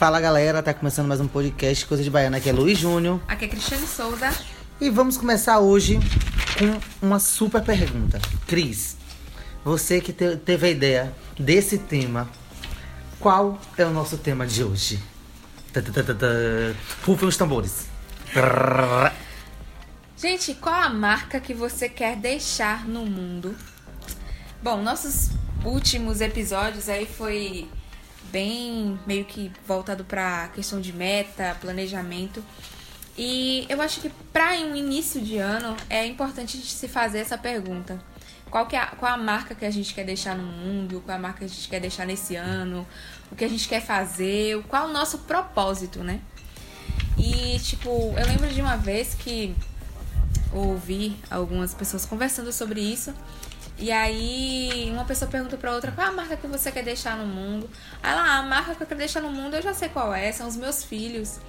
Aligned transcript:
Fala 0.00 0.18
galera, 0.18 0.62
tá 0.62 0.72
começando 0.72 1.08
mais 1.08 1.20
um 1.20 1.28
podcast 1.28 1.84
Coisa 1.84 2.02
de 2.02 2.08
Baiana, 2.08 2.38
aqui 2.38 2.48
é 2.48 2.52
Luiz 2.54 2.78
Júnior. 2.78 3.20
Aqui 3.28 3.44
é 3.44 3.48
Cristiane 3.48 3.86
Souza. 3.86 4.30
E 4.80 4.88
vamos 4.88 5.18
começar 5.18 5.58
hoje 5.58 6.00
com 6.58 7.06
uma 7.06 7.18
super 7.18 7.62
pergunta. 7.62 8.18
Cris, 8.46 8.96
você 9.62 10.00
que 10.00 10.10
te 10.10 10.38
teve 10.38 10.68
a 10.68 10.70
ideia 10.70 11.14
desse 11.38 11.76
tema, 11.76 12.26
qual 13.18 13.60
é 13.76 13.84
o 13.84 13.90
nosso 13.90 14.16
tema 14.16 14.46
de 14.46 14.64
hoje? 14.64 14.98
Rufem 17.04 17.28
os 17.28 17.36
tambores. 17.36 17.86
Gente, 20.16 20.54
qual 20.54 20.76
a 20.76 20.88
marca 20.88 21.38
que 21.38 21.52
você 21.52 21.90
quer 21.90 22.16
deixar 22.16 22.88
no 22.88 23.04
mundo? 23.04 23.54
Bom, 24.62 24.80
nossos 24.80 25.28
últimos 25.62 26.22
episódios 26.22 26.88
aí 26.88 27.04
foi 27.04 27.68
bem 28.30 28.98
meio 29.06 29.24
que 29.24 29.52
voltado 29.66 30.04
para 30.04 30.48
questão 30.48 30.80
de 30.80 30.92
meta, 30.92 31.56
planejamento. 31.60 32.44
E 33.16 33.66
eu 33.68 33.80
acho 33.82 34.00
que 34.00 34.08
para 34.32 34.52
um 34.52 34.74
início 34.74 35.20
de 35.20 35.36
ano 35.36 35.76
é 35.88 36.06
importante 36.06 36.56
a 36.56 36.60
gente 36.60 36.72
se 36.72 36.88
fazer 36.88 37.18
essa 37.18 37.36
pergunta. 37.36 38.02
Qual, 38.50 38.66
que 38.66 38.74
é 38.74 38.80
a, 38.80 38.86
qual 38.86 39.12
a 39.12 39.16
marca 39.16 39.54
que 39.54 39.64
a 39.64 39.70
gente 39.70 39.94
quer 39.94 40.04
deixar 40.04 40.36
no 40.36 40.42
mundo? 40.42 41.02
Qual 41.04 41.16
a 41.16 41.20
marca 41.20 41.38
que 41.38 41.44
a 41.44 41.48
gente 41.48 41.68
quer 41.68 41.80
deixar 41.80 42.04
nesse 42.04 42.34
ano? 42.34 42.86
O 43.30 43.36
que 43.36 43.44
a 43.44 43.48
gente 43.48 43.68
quer 43.68 43.80
fazer? 43.80 44.60
Qual 44.64 44.88
o 44.88 44.92
nosso 44.92 45.18
propósito, 45.18 46.02
né? 46.02 46.20
E, 47.16 47.58
tipo, 47.60 47.90
eu 47.90 48.26
lembro 48.26 48.48
de 48.48 48.60
uma 48.60 48.76
vez 48.76 49.14
que 49.14 49.54
ouvi 50.52 51.16
algumas 51.30 51.74
pessoas 51.74 52.04
conversando 52.04 52.52
sobre 52.52 52.80
isso. 52.80 53.14
E 53.80 53.90
aí 53.90 54.90
uma 54.92 55.06
pessoa 55.06 55.30
pergunta 55.30 55.56
pra 55.56 55.72
outra 55.72 55.90
qual 55.90 56.06
é 56.06 56.10
a 56.10 56.12
marca 56.12 56.36
que 56.36 56.46
você 56.46 56.70
quer 56.70 56.84
deixar 56.84 57.16
no 57.16 57.24
mundo. 57.26 57.68
Aí 58.02 58.12
ela, 58.12 58.22
ah, 58.22 58.38
a 58.40 58.42
marca 58.42 58.74
que 58.74 58.82
eu 58.82 58.86
quero 58.86 58.98
deixar 58.98 59.22
no 59.22 59.30
mundo 59.30 59.54
eu 59.54 59.62
já 59.62 59.72
sei 59.72 59.88
qual 59.88 60.12
é, 60.12 60.30
são 60.30 60.46
os 60.46 60.54
meus 60.54 60.84
filhos. 60.84 61.40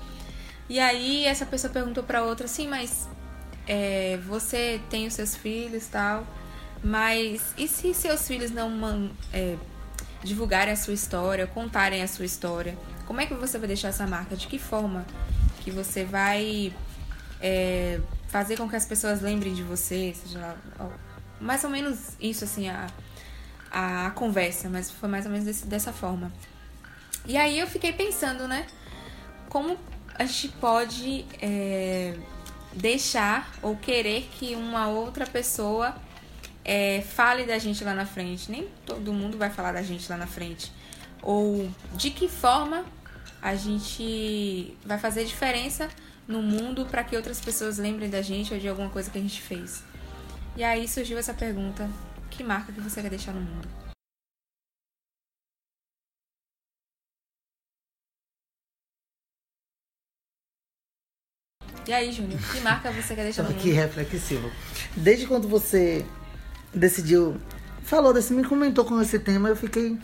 E 0.69 0.79
aí 0.79 1.25
essa 1.25 1.45
pessoa 1.45 1.71
perguntou 1.71 2.03
pra 2.03 2.23
outra 2.23 2.45
assim, 2.45 2.69
mas 2.69 3.09
é, 3.67 4.17
você 4.25 4.79
tem 4.89 5.07
os 5.07 5.13
seus 5.13 5.35
filhos 5.35 5.85
tal, 5.87 6.25
mas 6.81 7.53
e 7.57 7.67
se 7.67 7.93
seus 7.93 8.25
filhos 8.25 8.49
não 8.49 9.11
é, 9.33 9.57
divulgarem 10.23 10.73
a 10.73 10.77
sua 10.77 10.93
história, 10.93 11.45
contarem 11.47 12.01
a 12.01 12.07
sua 12.07 12.23
história? 12.23 12.77
Como 13.05 13.19
é 13.19 13.25
que 13.25 13.33
você 13.33 13.57
vai 13.57 13.67
deixar 13.67 13.89
essa 13.89 14.07
marca? 14.07 14.37
De 14.37 14.47
que 14.47 14.57
forma 14.57 15.05
que 15.59 15.69
você 15.69 16.05
vai 16.05 16.73
é, 17.41 17.99
fazer 18.29 18.55
com 18.55 18.69
que 18.69 18.75
as 18.77 18.85
pessoas 18.85 19.19
lembrem 19.19 19.53
de 19.53 19.63
você, 19.63 20.15
seja 20.15 20.39
lá, 20.39 20.55
mais 21.41 21.63
ou 21.63 21.69
menos 21.69 22.15
isso, 22.19 22.43
assim, 22.43 22.69
a, 22.69 22.87
a 23.71 24.11
conversa, 24.11 24.69
mas 24.69 24.91
foi 24.91 25.09
mais 25.09 25.25
ou 25.25 25.31
menos 25.31 25.45
desse, 25.45 25.65
dessa 25.65 25.91
forma. 25.91 26.31
E 27.25 27.37
aí 27.37 27.59
eu 27.59 27.67
fiquei 27.67 27.91
pensando, 27.91 28.47
né? 28.47 28.67
Como 29.49 29.77
a 30.15 30.25
gente 30.25 30.49
pode 30.49 31.25
é, 31.41 32.15
deixar 32.73 33.51
ou 33.61 33.75
querer 33.75 34.29
que 34.33 34.55
uma 34.55 34.87
outra 34.87 35.25
pessoa 35.25 35.95
é, 36.63 37.01
fale 37.01 37.45
da 37.45 37.57
gente 37.57 37.83
lá 37.83 37.93
na 37.93 38.05
frente. 38.05 38.51
Nem 38.51 38.67
todo 38.85 39.13
mundo 39.13 39.37
vai 39.37 39.49
falar 39.49 39.71
da 39.71 39.81
gente 39.81 40.09
lá 40.09 40.17
na 40.17 40.27
frente. 40.27 40.71
Ou 41.21 41.69
de 41.95 42.11
que 42.11 42.27
forma 42.27 42.85
a 43.41 43.55
gente 43.55 44.75
vai 44.85 44.97
fazer 44.97 45.25
diferença 45.25 45.89
no 46.27 46.41
mundo 46.41 46.85
para 46.85 47.03
que 47.03 47.15
outras 47.15 47.41
pessoas 47.41 47.77
lembrem 47.77 48.09
da 48.09 48.21
gente 48.21 48.53
ou 48.53 48.59
de 48.59 48.67
alguma 48.67 48.89
coisa 48.89 49.09
que 49.09 49.17
a 49.17 49.21
gente 49.21 49.41
fez. 49.41 49.83
E 50.55 50.63
aí 50.63 50.87
surgiu 50.87 51.17
essa 51.17 51.33
pergunta: 51.33 51.89
que 52.29 52.43
marca 52.43 52.71
que 52.71 52.81
você 52.81 53.01
quer 53.01 53.09
deixar 53.09 53.33
no 53.33 53.41
mundo? 53.41 53.67
E 61.87 61.93
aí, 61.93 62.11
Júnior, 62.11 62.39
que 62.51 62.59
marca 62.59 62.91
você 62.91 63.15
quer 63.15 63.23
deixar 63.23 63.43
no 63.43 63.49
mundo? 63.51 63.61
Que 63.61 63.71
reflexivo. 63.71 64.51
Desde 64.95 65.25
quando 65.25 65.47
você 65.47 66.05
decidiu, 66.73 67.39
falou 67.83 68.13
desse, 68.13 68.33
me 68.33 68.43
comentou 68.43 68.85
com 68.85 69.01
esse 69.01 69.19
tema, 69.19 69.49
eu 69.49 69.55
fiquei 69.55 69.97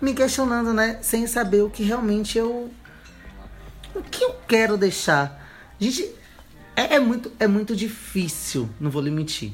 me 0.00 0.14
questionando, 0.14 0.72
né? 0.72 0.98
Sem 1.02 1.26
saber 1.26 1.62
o 1.62 1.70
que 1.70 1.82
realmente 1.82 2.38
eu. 2.38 2.70
O 3.94 4.02
que 4.02 4.24
eu 4.24 4.34
quero 4.48 4.76
deixar. 4.76 5.38
Gente, 5.78 6.14
é, 6.74 6.94
é 6.94 6.98
muito, 6.98 7.30
é 7.38 7.46
muito 7.46 7.76
difícil, 7.76 8.68
não 8.80 8.90
vou 8.90 9.02
lhe 9.02 9.10
mentir. 9.10 9.52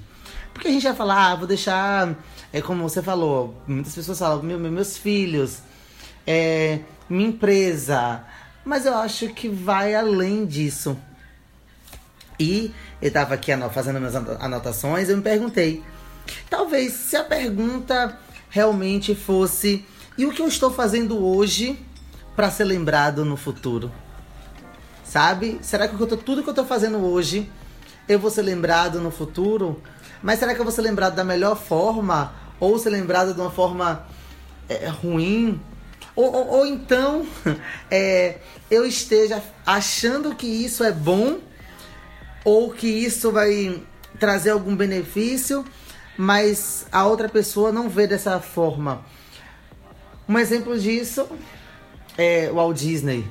Porque 0.52 0.68
a 0.68 0.70
gente 0.70 0.82
vai 0.82 0.94
falar, 0.94 1.32
ah, 1.32 1.34
vou 1.34 1.46
deixar. 1.46 2.14
É 2.52 2.60
como 2.60 2.82
você 2.82 3.02
falou, 3.02 3.54
muitas 3.66 3.94
pessoas 3.94 4.18
falam, 4.18 4.42
meu, 4.42 4.58
meus 4.58 4.96
filhos, 4.96 5.58
é, 6.26 6.80
minha 7.08 7.28
empresa. 7.28 8.24
Mas 8.64 8.86
eu 8.86 8.96
acho 8.96 9.28
que 9.28 9.48
vai 9.48 9.94
além 9.94 10.46
disso. 10.46 10.96
E 12.38 12.72
eu 13.02 13.10
tava 13.10 13.34
aqui 13.34 13.50
fazendo 13.72 13.98
minhas 13.98 14.14
anotações, 14.14 15.08
eu 15.08 15.16
me 15.16 15.22
perguntei. 15.22 15.82
Talvez 16.48 16.92
se 16.92 17.16
a 17.16 17.24
pergunta 17.24 18.18
realmente 18.48 19.14
fosse: 19.14 19.84
e 20.16 20.24
o 20.24 20.32
que 20.32 20.42
eu 20.42 20.48
estou 20.48 20.70
fazendo 20.70 21.24
hoje 21.24 21.78
para 22.36 22.50
ser 22.50 22.64
lembrado 22.64 23.24
no 23.24 23.36
futuro? 23.36 23.90
Sabe? 25.04 25.58
Será 25.62 25.88
que 25.88 25.96
tô, 25.96 26.16
tudo 26.16 26.42
que 26.42 26.48
eu 26.48 26.52
estou 26.52 26.66
fazendo 26.66 26.98
hoje 26.98 27.50
eu 28.08 28.18
vou 28.18 28.30
ser 28.30 28.42
lembrado 28.42 29.00
no 29.00 29.10
futuro? 29.10 29.82
Mas 30.22 30.38
será 30.38 30.54
que 30.54 30.60
eu 30.60 30.64
vou 30.64 30.72
ser 30.72 30.82
lembrado 30.82 31.14
da 31.14 31.24
melhor 31.24 31.56
forma? 31.56 32.32
Ou 32.60 32.78
ser 32.78 32.90
lembrado 32.90 33.34
de 33.34 33.40
uma 33.40 33.50
forma 33.50 34.06
é, 34.68 34.88
ruim? 34.88 35.60
Ou, 36.16 36.32
ou, 36.32 36.48
ou 36.48 36.66
então 36.66 37.26
é, 37.90 38.38
eu 38.70 38.84
esteja 38.84 39.42
achando 39.64 40.34
que 40.34 40.46
isso 40.46 40.82
é 40.82 40.92
bom 40.92 41.38
ou 42.44 42.72
que 42.72 42.86
isso 42.86 43.30
vai 43.30 43.82
trazer 44.18 44.50
algum 44.50 44.74
benefício, 44.74 45.64
mas 46.16 46.86
a 46.90 47.04
outra 47.06 47.28
pessoa 47.28 47.70
não 47.70 47.88
vê 47.88 48.06
dessa 48.06 48.40
forma. 48.40 49.04
Um 50.28 50.38
exemplo 50.38 50.78
disso 50.78 51.28
é 52.16 52.48
o 52.50 52.56
Walt 52.56 52.76
Disney. 52.76 53.24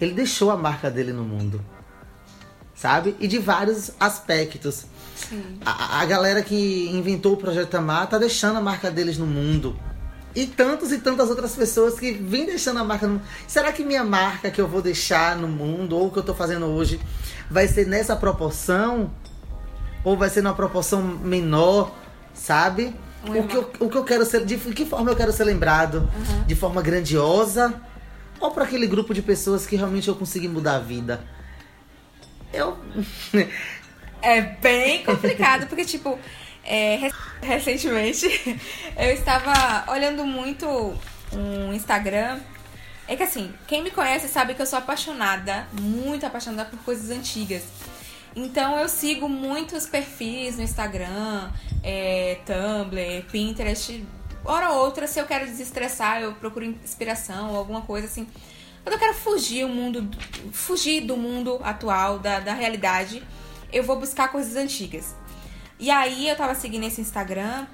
Ele 0.00 0.14
deixou 0.14 0.50
a 0.50 0.56
marca 0.56 0.90
dele 0.90 1.12
no 1.12 1.24
mundo, 1.24 1.64
sabe? 2.74 3.16
E 3.18 3.26
de 3.26 3.38
vários 3.38 3.90
aspectos. 3.98 4.86
A, 5.64 6.00
a, 6.00 6.04
galera 6.06 6.42
que 6.42 6.88
inventou 6.88 7.34
o 7.34 7.36
Projeto 7.36 7.68
Tamar 7.68 8.08
tá 8.08 8.18
deixando 8.18 8.56
a 8.56 8.60
marca 8.60 8.90
deles 8.90 9.18
no 9.18 9.26
mundo. 9.26 9.78
E 10.34 10.46
tantos 10.46 10.92
e 10.92 10.98
tantas 10.98 11.30
outras 11.30 11.54
pessoas 11.54 11.98
que 11.98 12.12
vêm 12.12 12.46
deixando 12.46 12.78
a 12.78 12.84
marca 12.84 13.06
no 13.06 13.14
mundo. 13.14 13.24
Será 13.46 13.72
que 13.72 13.84
minha 13.84 14.04
marca 14.04 14.50
que 14.50 14.60
eu 14.60 14.68
vou 14.68 14.80
deixar 14.80 15.36
no 15.36 15.48
mundo, 15.48 15.96
ou 15.96 16.10
que 16.10 16.18
eu 16.18 16.22
tô 16.22 16.34
fazendo 16.34 16.66
hoje, 16.66 17.00
vai 17.50 17.66
ser 17.66 17.86
nessa 17.86 18.14
proporção? 18.14 19.10
Ou 20.04 20.16
vai 20.16 20.30
ser 20.30 20.42
numa 20.42 20.54
proporção 20.54 21.02
menor, 21.02 21.94
sabe? 22.32 22.94
o 23.24 23.46
que, 23.46 23.56
eu, 23.56 23.70
o 23.80 23.88
que 23.88 23.96
eu 23.96 24.04
quero 24.04 24.24
ser. 24.24 24.44
De 24.44 24.56
que 24.56 24.84
forma 24.84 25.10
eu 25.10 25.16
quero 25.16 25.32
ser 25.32 25.44
lembrado? 25.44 26.08
Uhum. 26.14 26.44
De 26.44 26.54
forma 26.54 26.80
grandiosa? 26.80 27.74
Ou 28.40 28.50
para 28.50 28.64
aquele 28.64 28.86
grupo 28.86 29.12
de 29.12 29.22
pessoas 29.22 29.66
que 29.66 29.76
realmente 29.76 30.08
eu 30.08 30.14
consegui 30.14 30.48
mudar 30.48 30.76
a 30.76 30.80
vida? 30.80 31.24
Eu. 32.52 32.76
É 34.20 34.40
bem 34.40 35.04
complicado, 35.04 35.66
porque, 35.68 35.84
tipo, 35.84 36.18
é, 36.64 37.10
recentemente 37.40 38.26
eu 38.96 39.10
estava 39.10 39.90
olhando 39.90 40.24
muito 40.26 40.66
um 41.32 41.72
Instagram. 41.72 42.40
É 43.06 43.16
que 43.16 43.22
assim, 43.22 43.54
quem 43.66 43.82
me 43.82 43.90
conhece 43.90 44.28
sabe 44.28 44.54
que 44.54 44.60
eu 44.60 44.66
sou 44.66 44.78
apaixonada, 44.78 45.66
muito 45.80 46.26
apaixonada 46.26 46.68
por 46.68 46.78
coisas 46.80 47.10
antigas. 47.10 47.64
Então 48.36 48.78
eu 48.78 48.88
sigo 48.88 49.28
muitos 49.28 49.86
perfis 49.86 50.58
no 50.58 50.62
Instagram, 50.62 51.50
é, 51.82 52.38
Tumblr, 52.44 53.24
Pinterest. 53.32 54.04
Hora 54.44 54.70
ou 54.70 54.84
outra, 54.84 55.06
se 55.06 55.18
eu 55.18 55.24
quero 55.24 55.46
desestressar, 55.46 56.20
eu 56.20 56.34
procuro 56.34 56.66
inspiração 56.66 57.50
ou 57.50 57.56
alguma 57.56 57.80
coisa 57.80 58.06
assim. 58.06 58.28
Quando 58.82 58.92
eu 58.92 58.98
quero 58.98 59.14
fugir 59.14 59.64
o 59.64 59.68
mundo, 59.68 60.08
fugir 60.52 61.00
do 61.00 61.16
mundo 61.16 61.58
atual, 61.64 62.18
da, 62.18 62.40
da 62.40 62.52
realidade, 62.52 63.22
eu 63.72 63.82
vou 63.82 63.98
buscar 63.98 64.28
coisas 64.28 64.56
antigas. 64.56 65.14
E 65.78 65.90
aí 65.90 66.28
eu 66.28 66.36
tava 66.36 66.54
seguindo 66.54 66.84
esse 66.84 67.00
Instagram 67.00 67.66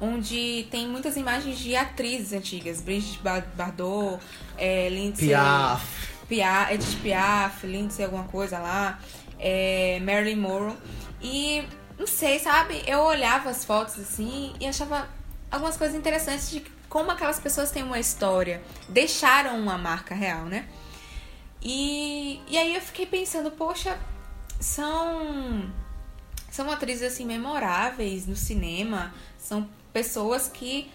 onde 0.00 0.66
tem 0.70 0.86
muitas 0.86 1.16
imagens 1.16 1.58
de 1.58 1.74
atrizes 1.74 2.32
antigas, 2.32 2.80
Brigitte 2.80 3.20
Bardot, 3.22 4.20
é, 4.58 4.88
Lindsay 4.88 5.28
Piaf, 5.28 5.86
Piaf 6.28 6.74
Edith 6.74 7.00
Piaf, 7.02 7.66
Lindsay 7.66 8.04
alguma 8.04 8.24
coisa 8.24 8.58
lá, 8.58 8.98
é, 9.38 10.00
Marilyn 10.00 10.36
Monroe 10.36 10.76
e 11.22 11.64
não 11.98 12.06
sei, 12.06 12.38
sabe? 12.38 12.82
Eu 12.86 13.00
olhava 13.00 13.50
as 13.50 13.64
fotos 13.64 13.98
assim 13.98 14.52
e 14.60 14.66
achava 14.66 15.08
algumas 15.50 15.76
coisas 15.76 15.96
interessantes 15.96 16.50
de 16.50 16.60
como 16.88 17.10
aquelas 17.10 17.40
pessoas 17.40 17.70
têm 17.70 17.82
uma 17.82 17.98
história, 17.98 18.62
deixaram 18.88 19.58
uma 19.58 19.78
marca 19.78 20.14
real, 20.14 20.44
né? 20.44 20.66
E, 21.62 22.40
e 22.46 22.58
aí 22.58 22.74
eu 22.74 22.80
fiquei 22.80 23.06
pensando, 23.06 23.50
poxa, 23.50 23.98
são 24.60 25.70
são 26.50 26.70
atrizes 26.70 27.12
assim 27.12 27.26
memoráveis 27.26 28.26
no 28.26 28.36
cinema, 28.36 29.12
são 29.36 29.68
pessoas 29.92 30.48
que 30.48 30.90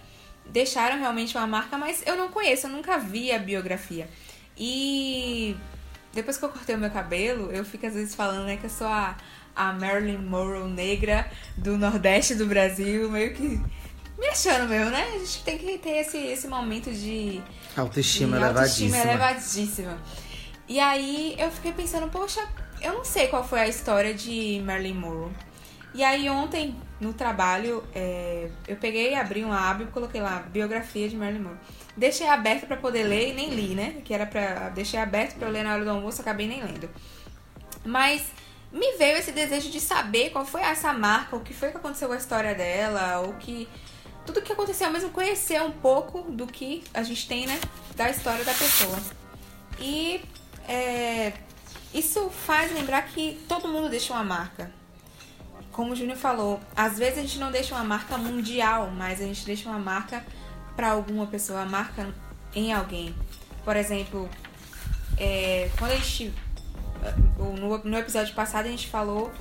deixaram 0.45 0.97
realmente 0.97 1.35
uma 1.37 1.45
marca, 1.45 1.77
mas 1.77 2.01
eu 2.05 2.15
não 2.15 2.29
conheço, 2.29 2.67
eu 2.67 2.71
nunca 2.71 2.97
vi 2.97 3.31
a 3.31 3.39
biografia. 3.39 4.09
E 4.57 5.55
depois 6.13 6.37
que 6.37 6.45
eu 6.45 6.49
cortei 6.49 6.75
o 6.75 6.77
meu 6.77 6.89
cabelo, 6.89 7.51
eu 7.51 7.63
fico 7.63 7.85
às 7.85 7.93
vezes 7.93 8.15
falando 8.15 8.45
né, 8.45 8.57
que 8.57 8.65
eu 8.65 8.69
sou 8.69 8.87
a, 8.87 9.17
a 9.55 9.73
Marilyn 9.73 10.17
Monroe 10.17 10.69
negra 10.69 11.29
do 11.57 11.77
Nordeste 11.77 12.35
do 12.35 12.45
Brasil, 12.45 13.09
meio 13.09 13.33
que 13.33 13.61
me 14.17 14.27
achando 14.27 14.67
mesmo, 14.67 14.91
né? 14.91 15.11
A 15.15 15.19
gente 15.19 15.43
tem 15.43 15.57
que 15.57 15.77
ter 15.77 15.97
esse, 15.97 16.17
esse 16.17 16.47
momento 16.47 16.91
de 16.91 17.41
autoestima, 17.75 18.37
de 18.37 18.43
elevadíssima. 18.43 18.97
autoestima 18.97 19.13
elevadíssima. 19.13 19.97
E 20.67 20.79
aí 20.79 21.35
eu 21.37 21.49
fiquei 21.51 21.71
pensando, 21.71 22.09
poxa, 22.09 22.45
eu 22.81 22.93
não 22.93 23.03
sei 23.03 23.27
qual 23.27 23.43
foi 23.43 23.59
a 23.59 23.67
história 23.67 24.13
de 24.13 24.61
Marilyn 24.65 24.93
Monroe. 24.93 25.31
E 25.93 26.03
aí 26.03 26.29
ontem, 26.29 26.75
no 26.99 27.13
trabalho, 27.13 27.83
é, 27.93 28.49
eu 28.67 28.75
peguei, 28.75 29.15
abri 29.15 29.43
um 29.43 29.51
aba 29.51 29.83
e 29.83 29.87
coloquei 29.87 30.21
lá, 30.21 30.39
biografia 30.39 31.09
de 31.09 31.15
Marilyn 31.15 31.41
Monroe. 31.41 31.57
Deixei 31.97 32.27
aberto 32.27 32.65
para 32.67 32.77
poder 32.77 33.03
ler 33.03 33.29
e 33.29 33.33
nem 33.33 33.49
li, 33.49 33.75
né? 33.75 34.01
Que 34.05 34.13
era 34.13 34.25
pra. 34.25 34.69
Deixei 34.69 34.99
aberto 34.99 35.35
para 35.37 35.49
ler 35.49 35.63
na 35.63 35.73
hora 35.73 35.83
do 35.83 35.89
almoço, 35.89 36.21
acabei 36.21 36.47
nem 36.47 36.63
lendo. 36.63 36.89
Mas 37.83 38.23
me 38.71 38.97
veio 38.97 39.17
esse 39.17 39.31
desejo 39.31 39.69
de 39.69 39.81
saber 39.81 40.29
qual 40.29 40.45
foi 40.45 40.61
essa 40.61 40.93
marca, 40.93 41.35
o 41.35 41.41
que 41.41 41.53
foi 41.53 41.71
que 41.71 41.77
aconteceu 41.77 42.07
com 42.07 42.13
a 42.13 42.17
história 42.17 42.55
dela, 42.55 43.21
o 43.21 43.33
que. 43.33 43.67
Tudo 44.25 44.41
que 44.41 44.53
aconteceu, 44.53 44.91
mesmo 44.91 45.09
conhecer 45.09 45.61
um 45.61 45.71
pouco 45.71 46.21
do 46.31 46.45
que 46.45 46.83
a 46.93 47.01
gente 47.01 47.27
tem, 47.27 47.47
né? 47.47 47.59
Da 47.95 48.09
história 48.09 48.45
da 48.45 48.53
pessoa. 48.53 48.97
E 49.79 50.21
é, 50.67 51.33
isso 51.93 52.29
faz 52.29 52.71
lembrar 52.73 53.01
que 53.03 53.39
todo 53.47 53.67
mundo 53.67 53.89
deixa 53.89 54.13
uma 54.13 54.23
marca. 54.23 54.71
Como 55.71 55.93
o 55.93 55.95
Júnior 55.95 56.17
falou, 56.17 56.59
às 56.75 56.97
vezes 56.97 57.19
a 57.19 57.21
gente 57.21 57.39
não 57.39 57.51
deixa 57.51 57.73
uma 57.75 57.83
marca 57.83 58.17
mundial, 58.17 58.91
mas 58.91 59.21
a 59.21 59.25
gente 59.25 59.45
deixa 59.45 59.69
uma 59.69 59.79
marca 59.79 60.25
para 60.75 60.91
alguma 60.91 61.27
pessoa, 61.27 61.61
a 61.61 61.65
marca 61.65 62.13
em 62.53 62.73
alguém. 62.73 63.15
Por 63.63 63.75
exemplo, 63.75 64.29
é, 65.17 65.69
quando 65.77 65.91
a 65.91 65.95
gente. 65.95 66.33
No, 67.37 67.77
no 67.77 67.97
episódio 67.97 68.33
passado 68.33 68.65
a 68.65 68.69
gente 68.69 68.87
falou 68.87 69.31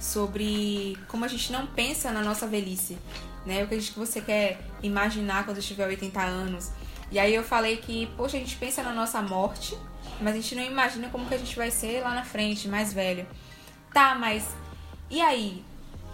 sobre 0.00 0.96
como 1.06 1.24
a 1.24 1.28
gente 1.28 1.52
não 1.52 1.66
pensa 1.66 2.10
na 2.10 2.22
nossa 2.22 2.46
velhice, 2.46 2.98
né? 3.44 3.62
O 3.62 3.68
que, 3.68 3.74
a 3.74 3.78
gente, 3.78 3.92
que 3.92 3.98
você 3.98 4.20
quer 4.20 4.60
imaginar 4.82 5.44
quando 5.44 5.60
tiver 5.60 5.86
80 5.86 6.20
anos. 6.20 6.70
E 7.12 7.18
aí 7.18 7.34
eu 7.34 7.44
falei 7.44 7.76
que, 7.76 8.06
poxa, 8.16 8.38
a 8.38 8.40
gente 8.40 8.56
pensa 8.56 8.82
na 8.82 8.92
nossa 8.92 9.20
morte, 9.20 9.76
mas 10.18 10.32
a 10.34 10.36
gente 10.36 10.54
não 10.54 10.64
imagina 10.64 11.10
como 11.10 11.26
que 11.26 11.34
a 11.34 11.38
gente 11.38 11.54
vai 11.54 11.70
ser 11.70 12.00
lá 12.00 12.14
na 12.14 12.24
frente, 12.24 12.66
mais 12.68 12.92
velho. 12.94 13.26
Tá, 13.92 14.14
mas 14.14 14.48
e 15.10 15.20
aí? 15.20 15.62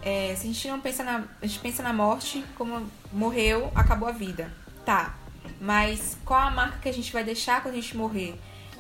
É, 0.03 0.35
se 0.37 0.43
a 0.43 0.53
gente 0.53 0.69
não 0.69 0.81
pensa 0.81 1.05
na. 1.05 1.25
A 1.41 1.47
gente 1.47 1.61
pensa 1.61 1.85
na 1.85 1.93
morte, 1.93 2.45
como 2.57 2.85
morreu, 3.13 3.71
acabou 3.77 4.09
a 4.09 4.13
vida. 4.13 4.53
Tá. 4.85 5.15
Mas 5.61 6.19
qual 6.25 6.41
a 6.41 6.51
marca 6.51 6.79
que 6.79 6.89
a 6.89 6.93
gente 6.93 7.13
vai 7.13 7.23
deixar 7.23 7.63
quando 7.63 7.75
a 7.75 7.81
gente 7.81 7.97
morrer? 7.97 8.35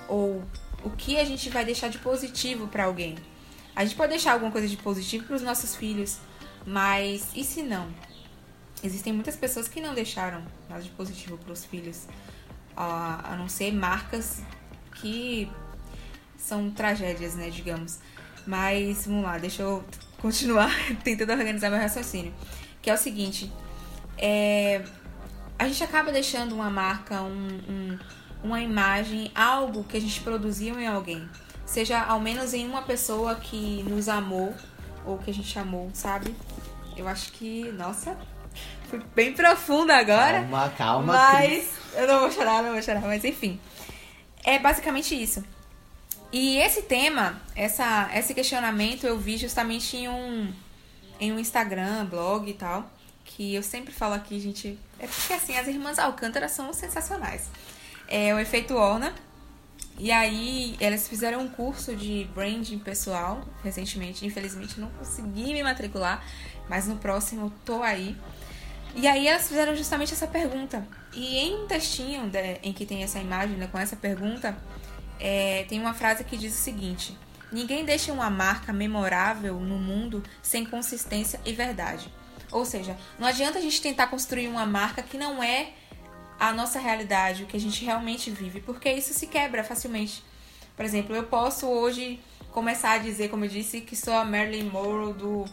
Ou 0.08 0.42
o 0.82 0.90
que 0.90 1.18
a 1.18 1.24
gente 1.24 1.48
vai 1.50 1.64
deixar 1.64 1.86
de 1.86 1.98
positivo 1.98 2.66
para 2.66 2.86
alguém? 2.86 3.14
A 3.76 3.84
gente 3.84 3.94
pode 3.94 4.10
deixar 4.10 4.32
alguma 4.32 4.50
coisa 4.50 4.66
de 4.66 4.76
positivo 4.76 5.24
para 5.24 5.36
os 5.36 5.42
nossos 5.42 5.76
filhos, 5.76 6.18
mas 6.66 7.28
e 7.36 7.44
se 7.44 7.62
não? 7.62 7.86
Existem 8.82 9.12
muitas 9.12 9.36
pessoas 9.36 9.68
que 9.68 9.80
não 9.80 9.94
deixaram 9.94 10.42
nada 10.68 10.82
de 10.82 10.90
positivo 10.90 11.36
para 11.38 11.52
os 11.52 11.64
filhos, 11.64 12.06
a 12.76 13.34
não 13.36 13.48
ser 13.48 13.72
marcas 13.72 14.40
que 14.94 15.50
são 16.36 16.70
tragédias, 16.70 17.34
né, 17.34 17.50
digamos. 17.50 17.98
Mas 18.46 19.06
vamos 19.06 19.24
lá, 19.24 19.36
deixa 19.36 19.62
eu 19.62 19.84
continuar 20.18 20.70
tentando 21.02 21.32
organizar 21.32 21.70
meu 21.70 21.78
raciocínio. 21.78 22.32
Que 22.80 22.90
é 22.90 22.94
o 22.94 22.96
seguinte: 22.96 23.52
é, 24.16 24.84
a 25.58 25.66
gente 25.66 25.82
acaba 25.82 26.12
deixando 26.12 26.54
uma 26.54 26.70
marca, 26.70 27.20
um, 27.22 27.48
um, 27.68 27.98
uma 28.42 28.60
imagem, 28.60 29.30
algo 29.34 29.84
que 29.84 29.96
a 29.96 30.00
gente 30.00 30.20
produziu 30.20 30.78
em 30.78 30.86
alguém. 30.86 31.28
Seja 31.66 32.00
ao 32.00 32.18
menos 32.20 32.54
em 32.54 32.66
uma 32.66 32.82
pessoa 32.82 33.34
que 33.34 33.82
nos 33.82 34.08
amou 34.08 34.54
ou 35.04 35.18
que 35.18 35.30
a 35.30 35.34
gente 35.34 35.58
amou, 35.58 35.90
sabe? 35.92 36.34
Eu 36.96 37.06
acho 37.06 37.32
que, 37.32 37.70
nossa, 37.72 38.16
fui 38.88 39.00
bem 39.14 39.32
profunda 39.32 39.96
agora. 39.96 40.40
Calma, 40.40 40.72
calma. 40.76 41.12
Mas 41.12 41.48
Cris. 41.48 41.68
eu 41.94 42.06
não 42.06 42.20
vou 42.20 42.32
chorar, 42.32 42.62
não 42.62 42.72
vou 42.72 42.82
chorar, 42.82 43.02
mas 43.02 43.24
enfim. 43.24 43.60
É 44.44 44.58
basicamente 44.58 45.20
isso. 45.20 45.44
E 46.32 46.58
esse 46.58 46.82
tema, 46.82 47.40
essa, 47.54 48.10
esse 48.14 48.34
questionamento 48.34 49.06
eu 49.06 49.18
vi 49.18 49.36
justamente 49.36 49.96
em 49.96 50.08
um, 50.08 50.52
em 51.18 51.32
um 51.32 51.38
Instagram, 51.38 52.04
blog 52.06 52.48
e 52.50 52.54
tal, 52.54 52.90
que 53.24 53.54
eu 53.54 53.62
sempre 53.62 53.92
falo 53.92 54.14
aqui, 54.14 54.38
gente. 54.38 54.78
É 54.98 55.06
porque 55.06 55.32
assim, 55.32 55.56
as 55.56 55.66
irmãs 55.66 55.98
Alcântara 55.98 56.48
são 56.48 56.72
sensacionais. 56.72 57.48
É 58.06 58.34
o 58.34 58.38
efeito 58.38 58.74
Orna. 58.74 59.14
E 60.00 60.12
aí, 60.12 60.76
elas 60.78 61.08
fizeram 61.08 61.40
um 61.40 61.48
curso 61.48 61.96
de 61.96 62.28
branding 62.32 62.78
pessoal 62.78 63.44
recentemente. 63.64 64.24
Infelizmente, 64.24 64.78
não 64.78 64.88
consegui 64.90 65.52
me 65.52 65.62
matricular, 65.62 66.24
mas 66.68 66.86
no 66.86 66.96
próximo 66.96 67.52
tô 67.64 67.82
aí. 67.82 68.16
E 68.94 69.06
aí, 69.06 69.28
elas 69.28 69.48
fizeram 69.48 69.74
justamente 69.76 70.12
essa 70.12 70.26
pergunta. 70.26 70.86
E 71.12 71.38
em 71.38 71.64
um 71.64 71.66
textinho 71.66 72.30
em 72.62 72.72
que 72.72 72.84
tem 72.84 73.02
essa 73.02 73.18
imagem 73.18 73.56
né, 73.56 73.68
com 73.70 73.78
essa 73.78 73.96
pergunta, 73.96 74.56
é, 75.20 75.64
tem 75.68 75.80
uma 75.80 75.94
frase 75.94 76.24
que 76.24 76.36
diz 76.36 76.54
o 76.54 76.62
seguinte: 76.62 77.16
Ninguém 77.50 77.84
deixa 77.84 78.12
uma 78.12 78.28
marca 78.28 78.72
memorável 78.72 79.58
no 79.58 79.78
mundo 79.78 80.22
sem 80.42 80.66
consistência 80.66 81.40
e 81.46 81.52
verdade. 81.52 82.12
Ou 82.50 82.64
seja, 82.64 82.96
não 83.18 83.26
adianta 83.26 83.58
a 83.58 83.62
gente 83.62 83.80
tentar 83.80 84.08
construir 84.08 84.48
uma 84.48 84.66
marca 84.66 85.02
que 85.02 85.16
não 85.16 85.42
é 85.42 85.72
a 86.38 86.52
nossa 86.52 86.78
realidade, 86.78 87.42
o 87.42 87.46
que 87.46 87.56
a 87.56 87.60
gente 87.60 87.84
realmente 87.84 88.30
vive, 88.30 88.60
porque 88.60 88.90
isso 88.90 89.12
se 89.12 89.26
quebra 89.26 89.64
facilmente. 89.64 90.22
Por 90.76 90.84
exemplo, 90.84 91.16
eu 91.16 91.24
posso 91.24 91.66
hoje 91.66 92.20
começar 92.52 92.92
a 92.92 92.98
dizer, 92.98 93.28
como 93.28 93.44
eu 93.44 93.48
disse, 93.48 93.80
que 93.80 93.96
sou 93.96 94.14
a 94.14 94.24
Marilyn 94.24 94.70
Monroe 94.70 95.12
do, 95.14 95.44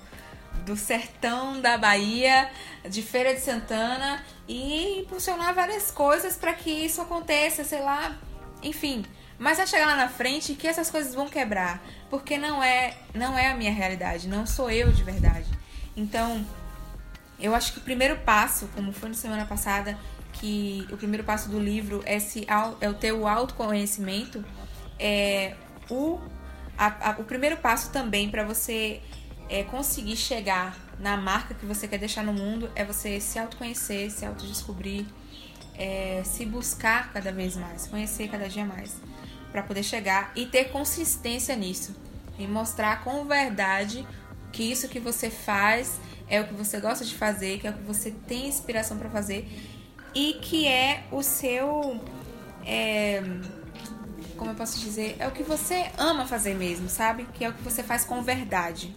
do 0.65 0.75
sertão 0.75 1.61
da 1.61 1.77
Bahia, 1.77 2.49
de 2.89 3.01
Feira 3.01 3.33
de 3.33 3.41
Santana, 3.41 4.23
e 4.47 4.99
impulsionar 5.01 5.53
várias 5.53 5.91
coisas 5.91 6.35
para 6.35 6.53
que 6.53 6.69
isso 6.69 7.01
aconteça, 7.01 7.63
sei 7.63 7.81
lá, 7.81 8.17
enfim. 8.61 9.05
Mas 9.37 9.57
vai 9.57 9.67
chegar 9.67 9.85
lá 9.85 9.95
na 9.95 10.09
frente 10.09 10.55
que 10.55 10.67
essas 10.67 10.89
coisas 10.89 11.13
vão 11.13 11.27
quebrar, 11.27 11.81
porque 12.09 12.37
não 12.37 12.63
é, 12.63 12.95
não 13.13 13.37
é 13.37 13.47
a 13.47 13.55
minha 13.55 13.71
realidade, 13.71 14.27
não 14.27 14.45
sou 14.45 14.71
eu 14.71 14.91
de 14.91 15.03
verdade. 15.03 15.47
Então, 15.95 16.45
eu 17.39 17.53
acho 17.53 17.73
que 17.73 17.79
o 17.79 17.81
primeiro 17.81 18.17
passo, 18.17 18.69
como 18.73 18.91
foi 18.91 19.09
na 19.09 19.15
semana 19.15 19.45
passada, 19.45 19.97
que 20.33 20.87
o 20.91 20.97
primeiro 20.97 21.23
passo 21.23 21.49
do 21.49 21.59
livro 21.59 22.01
é, 22.05 22.19
se, 22.19 22.45
é 22.81 22.89
o 22.89 22.93
ter 22.93 23.11
o 23.11 23.27
autoconhecimento, 23.27 24.43
é 24.97 25.55
o, 25.89 26.19
a, 26.77 27.11
a, 27.11 27.15
o 27.19 27.23
primeiro 27.23 27.57
passo 27.57 27.91
também 27.91 28.29
para 28.29 28.43
você 28.43 29.01
é, 29.49 29.63
conseguir 29.63 30.15
chegar 30.15 30.77
na 30.99 31.17
marca 31.17 31.53
que 31.53 31.65
você 31.65 31.87
quer 31.87 31.97
deixar 31.97 32.23
no 32.23 32.33
mundo 32.33 32.71
é 32.75 32.83
você 32.83 33.19
se 33.19 33.37
autoconhecer, 33.37 34.09
se 34.11 34.25
autodescobrir, 34.25 35.05
é, 35.77 36.21
se 36.23 36.45
buscar 36.45 37.11
cada 37.11 37.31
vez 37.31 37.55
mais, 37.55 37.87
conhecer 37.87 38.29
cada 38.29 38.47
dia 38.47 38.65
mais 38.65 38.95
para 39.51 39.61
poder 39.61 39.83
chegar 39.83 40.31
e 40.35 40.45
ter 40.45 40.65
consistência 40.65 41.55
nisso 41.55 41.95
e 42.37 42.47
mostrar 42.47 43.03
com 43.03 43.25
verdade 43.25 44.05
que 44.51 44.63
isso 44.63 44.87
que 44.87 44.99
você 44.99 45.29
faz 45.29 45.99
é 46.27 46.41
o 46.41 46.47
que 46.47 46.53
você 46.53 46.79
gosta 46.79 47.05
de 47.05 47.15
fazer, 47.15 47.59
que 47.59 47.67
é 47.67 47.69
o 47.69 47.73
que 47.73 47.83
você 47.83 48.11
tem 48.11 48.47
inspiração 48.47 48.97
para 48.97 49.09
fazer 49.09 49.47
e 50.13 50.33
que 50.41 50.67
é 50.67 51.03
o 51.11 51.21
seu 51.21 52.01
é, 52.65 53.21
como 54.37 54.51
eu 54.51 54.55
posso 54.55 54.79
dizer, 54.79 55.15
é 55.19 55.27
o 55.27 55.31
que 55.31 55.43
você 55.43 55.89
ama 55.97 56.25
fazer 56.25 56.55
mesmo, 56.55 56.89
sabe? 56.89 57.25
Que 57.33 57.45
é 57.45 57.49
o 57.49 57.53
que 57.53 57.61
você 57.61 57.83
faz 57.83 58.03
com 58.05 58.21
verdade. 58.21 58.95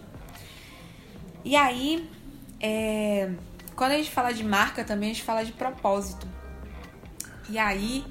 E 1.43 1.55
aí, 1.55 2.09
é, 2.59 3.31
quando 3.75 3.91
a 3.91 3.97
gente 3.97 4.11
fala 4.11 4.33
de 4.33 4.43
marca, 4.43 4.83
também 4.83 5.11
a 5.11 5.13
gente 5.13 5.23
fala 5.23 5.43
de 5.43 5.53
propósito. 5.53 6.27
E 7.49 7.57
aí, 7.57 8.05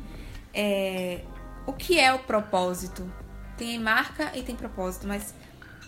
é, 0.54 1.22
o 1.66 1.72
que 1.72 2.00
é 2.00 2.12
o 2.12 2.18
propósito? 2.20 3.10
Tem 3.56 3.78
marca 3.78 4.32
e 4.36 4.42
tem 4.42 4.56
propósito, 4.56 5.06
mas 5.06 5.34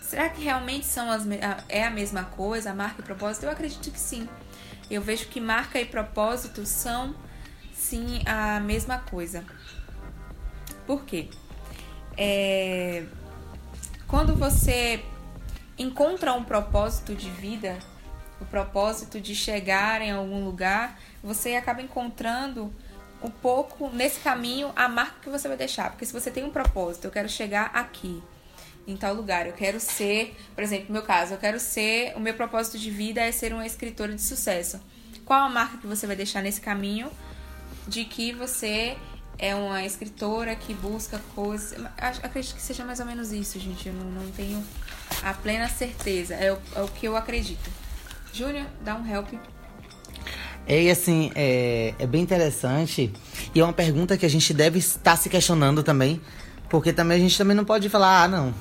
será 0.01 0.29
que 0.29 0.43
realmente 0.43 0.85
são 0.85 1.09
as, 1.09 1.23
é 1.67 1.83
a 1.83 1.89
mesma 1.89 2.25
coisa, 2.25 2.71
a 2.71 2.73
marca 2.73 3.01
e 3.01 3.03
propósito? 3.03 3.43
Eu 3.43 3.51
acredito 3.51 3.89
que 3.91 3.99
sim. 3.99 4.27
Eu 4.89 5.01
vejo 5.01 5.27
que 5.27 5.39
marca 5.39 5.79
e 5.79 5.85
propósito 5.85 6.65
são 6.65 7.15
sim 7.73 8.21
a 8.25 8.59
mesma 8.59 8.99
coisa. 8.99 9.43
Por 10.85 11.03
quê? 11.05 11.29
É, 12.17 13.05
quando 14.07 14.35
você 14.35 15.03
encontra 15.81 16.33
um 16.33 16.43
propósito 16.43 17.15
de 17.15 17.29
vida, 17.29 17.77
o 18.39 18.45
propósito 18.45 19.19
de 19.19 19.35
chegar 19.35 20.01
em 20.01 20.11
algum 20.11 20.43
lugar, 20.45 20.99
você 21.23 21.55
acaba 21.55 21.81
encontrando 21.81 22.73
um 23.23 23.29
pouco 23.29 23.89
nesse 23.89 24.19
caminho 24.19 24.71
a 24.75 24.87
marca 24.87 25.15
que 25.21 25.29
você 25.29 25.47
vai 25.47 25.57
deixar. 25.57 25.91
Porque 25.91 26.05
se 26.05 26.13
você 26.13 26.31
tem 26.31 26.43
um 26.43 26.49
propósito, 26.49 27.05
eu 27.05 27.11
quero 27.11 27.29
chegar 27.29 27.71
aqui, 27.73 28.21
em 28.87 28.97
tal 28.97 29.13
lugar, 29.13 29.45
eu 29.45 29.53
quero 29.53 29.79
ser, 29.79 30.35
por 30.55 30.63
exemplo, 30.63 30.87
no 30.87 30.93
meu 30.93 31.03
caso, 31.03 31.33
eu 31.33 31.37
quero 31.37 31.59
ser, 31.59 32.15
o 32.15 32.19
meu 32.19 32.33
propósito 32.33 32.79
de 32.79 32.89
vida 32.89 33.21
é 33.21 33.31
ser 33.31 33.53
uma 33.53 33.65
escritora 33.65 34.13
de 34.13 34.21
sucesso. 34.21 34.81
qual 35.23 35.45
a 35.45 35.49
marca 35.49 35.77
que 35.77 35.87
você 35.87 36.07
vai 36.07 36.15
deixar 36.15 36.41
nesse 36.41 36.59
caminho 36.59 37.11
de 37.87 38.05
que 38.05 38.33
você 38.33 38.97
é 39.41 39.55
uma 39.55 39.83
escritora 39.83 40.55
que 40.55 40.71
busca 40.71 41.19
coisas. 41.33 41.73
Acredito 41.97 42.53
que 42.53 42.61
seja 42.61 42.85
mais 42.85 42.99
ou 42.99 43.07
menos 43.07 43.31
isso, 43.31 43.59
gente. 43.59 43.87
Eu 43.87 43.93
não, 43.95 44.05
não 44.05 44.31
tenho 44.31 44.63
a 45.23 45.33
plena 45.33 45.67
certeza. 45.67 46.35
É 46.35 46.53
o, 46.53 46.59
é 46.75 46.81
o 46.83 46.87
que 46.87 47.07
eu 47.07 47.17
acredito. 47.17 47.67
Júnior, 48.31 48.67
dá 48.81 48.95
um 48.95 49.05
help. 49.11 49.29
É, 50.67 50.83
e 50.83 50.91
assim, 50.91 51.31
é, 51.33 51.95
é 51.97 52.05
bem 52.05 52.21
interessante. 52.21 53.11
E 53.53 53.59
é 53.59 53.63
uma 53.63 53.73
pergunta 53.73 54.15
que 54.15 54.27
a 54.27 54.29
gente 54.29 54.53
deve 54.53 54.77
estar 54.77 55.17
se 55.17 55.27
questionando 55.27 55.81
também. 55.81 56.21
Porque 56.69 56.93
também 56.93 57.17
a 57.17 57.19
gente 57.19 57.35
também 57.35 57.57
não 57.57 57.65
pode 57.65 57.89
falar, 57.89 58.23
ah, 58.23 58.27
não. 58.27 58.53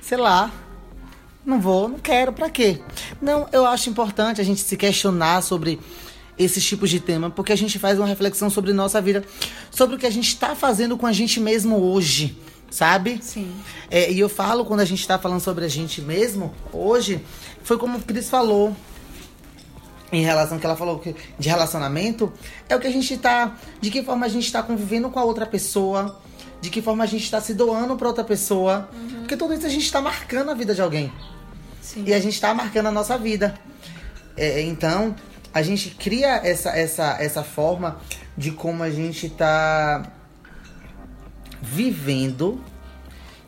Sei 0.00 0.16
lá. 0.16 0.52
Não 1.44 1.60
vou, 1.60 1.88
não 1.88 1.98
quero, 1.98 2.32
pra 2.32 2.48
quê? 2.48 2.80
Não, 3.20 3.48
eu 3.50 3.66
acho 3.66 3.90
importante 3.90 4.40
a 4.40 4.44
gente 4.44 4.60
se 4.60 4.76
questionar 4.76 5.42
sobre 5.42 5.80
esses 6.38 6.64
tipos 6.64 6.90
de 6.90 7.00
tema, 7.00 7.30
porque 7.30 7.52
a 7.52 7.56
gente 7.56 7.78
faz 7.78 7.98
uma 7.98 8.06
reflexão 8.06 8.48
sobre 8.48 8.72
nossa 8.72 9.00
vida, 9.00 9.24
sobre 9.70 9.96
o 9.96 9.98
que 9.98 10.06
a 10.06 10.10
gente 10.10 10.28
está 10.28 10.54
fazendo 10.54 10.96
com 10.96 11.06
a 11.06 11.12
gente 11.12 11.38
mesmo 11.38 11.76
hoje, 11.76 12.38
sabe? 12.70 13.18
Sim. 13.22 13.52
É, 13.90 14.10
e 14.10 14.18
eu 14.20 14.28
falo 14.28 14.64
quando 14.64 14.80
a 14.80 14.84
gente 14.84 15.00
está 15.00 15.18
falando 15.18 15.40
sobre 15.40 15.64
a 15.64 15.68
gente 15.68 16.00
mesmo 16.00 16.54
hoje, 16.72 17.24
foi 17.62 17.76
como 17.76 17.98
o 17.98 18.02
Cris 18.02 18.30
falou 18.30 18.74
em 20.12 20.22
relação 20.22 20.58
que 20.58 20.66
ela 20.66 20.76
falou 20.76 21.02
de 21.38 21.48
relacionamento, 21.48 22.32
é 22.68 22.74
o 22.74 22.80
que 22.80 22.86
a 22.86 22.90
gente 22.90 23.16
tá, 23.16 23.56
de 23.80 23.90
que 23.90 24.02
forma 24.02 24.26
a 24.26 24.28
gente 24.28 24.44
está 24.44 24.62
convivendo 24.62 25.08
com 25.08 25.18
a 25.18 25.24
outra 25.24 25.46
pessoa, 25.46 26.20
de 26.60 26.68
que 26.68 26.82
forma 26.82 27.04
a 27.04 27.06
gente 27.06 27.24
está 27.24 27.40
se 27.40 27.54
doando 27.54 27.96
para 27.96 28.08
outra 28.08 28.24
pessoa, 28.24 28.88
uhum. 28.92 29.20
porque 29.20 29.36
tudo 29.36 29.54
isso 29.54 29.66
a 29.66 29.68
gente 29.68 29.84
está 29.84 30.00
marcando 30.00 30.50
a 30.50 30.54
vida 30.54 30.74
de 30.74 30.82
alguém. 30.82 31.12
Sim. 31.80 32.04
E 32.06 32.12
a 32.12 32.20
gente 32.20 32.34
está 32.34 32.52
marcando 32.52 32.86
a 32.86 32.92
nossa 32.92 33.16
vida. 33.16 33.54
É, 34.36 34.60
então, 34.62 35.14
a 35.52 35.62
gente 35.62 35.90
cria 35.90 36.36
essa, 36.46 36.70
essa, 36.70 37.16
essa 37.20 37.42
forma 37.42 37.98
de 38.36 38.52
como 38.52 38.82
a 38.82 38.90
gente 38.90 39.26
está 39.26 40.12
vivendo 41.60 42.62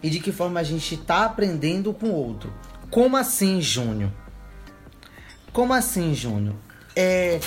e 0.02 0.10
de 0.10 0.18
que 0.20 0.32
forma 0.32 0.60
a 0.60 0.62
gente 0.64 0.94
está 0.94 1.24
aprendendo 1.24 1.92
com 1.94 2.08
o 2.08 2.14
outro. 2.14 2.52
Como 2.90 3.16
assim, 3.16 3.60
Júnior? 3.60 4.10
Como 5.52 5.72
assim, 5.72 6.14
Júnior? 6.14 6.56
É, 6.96 7.40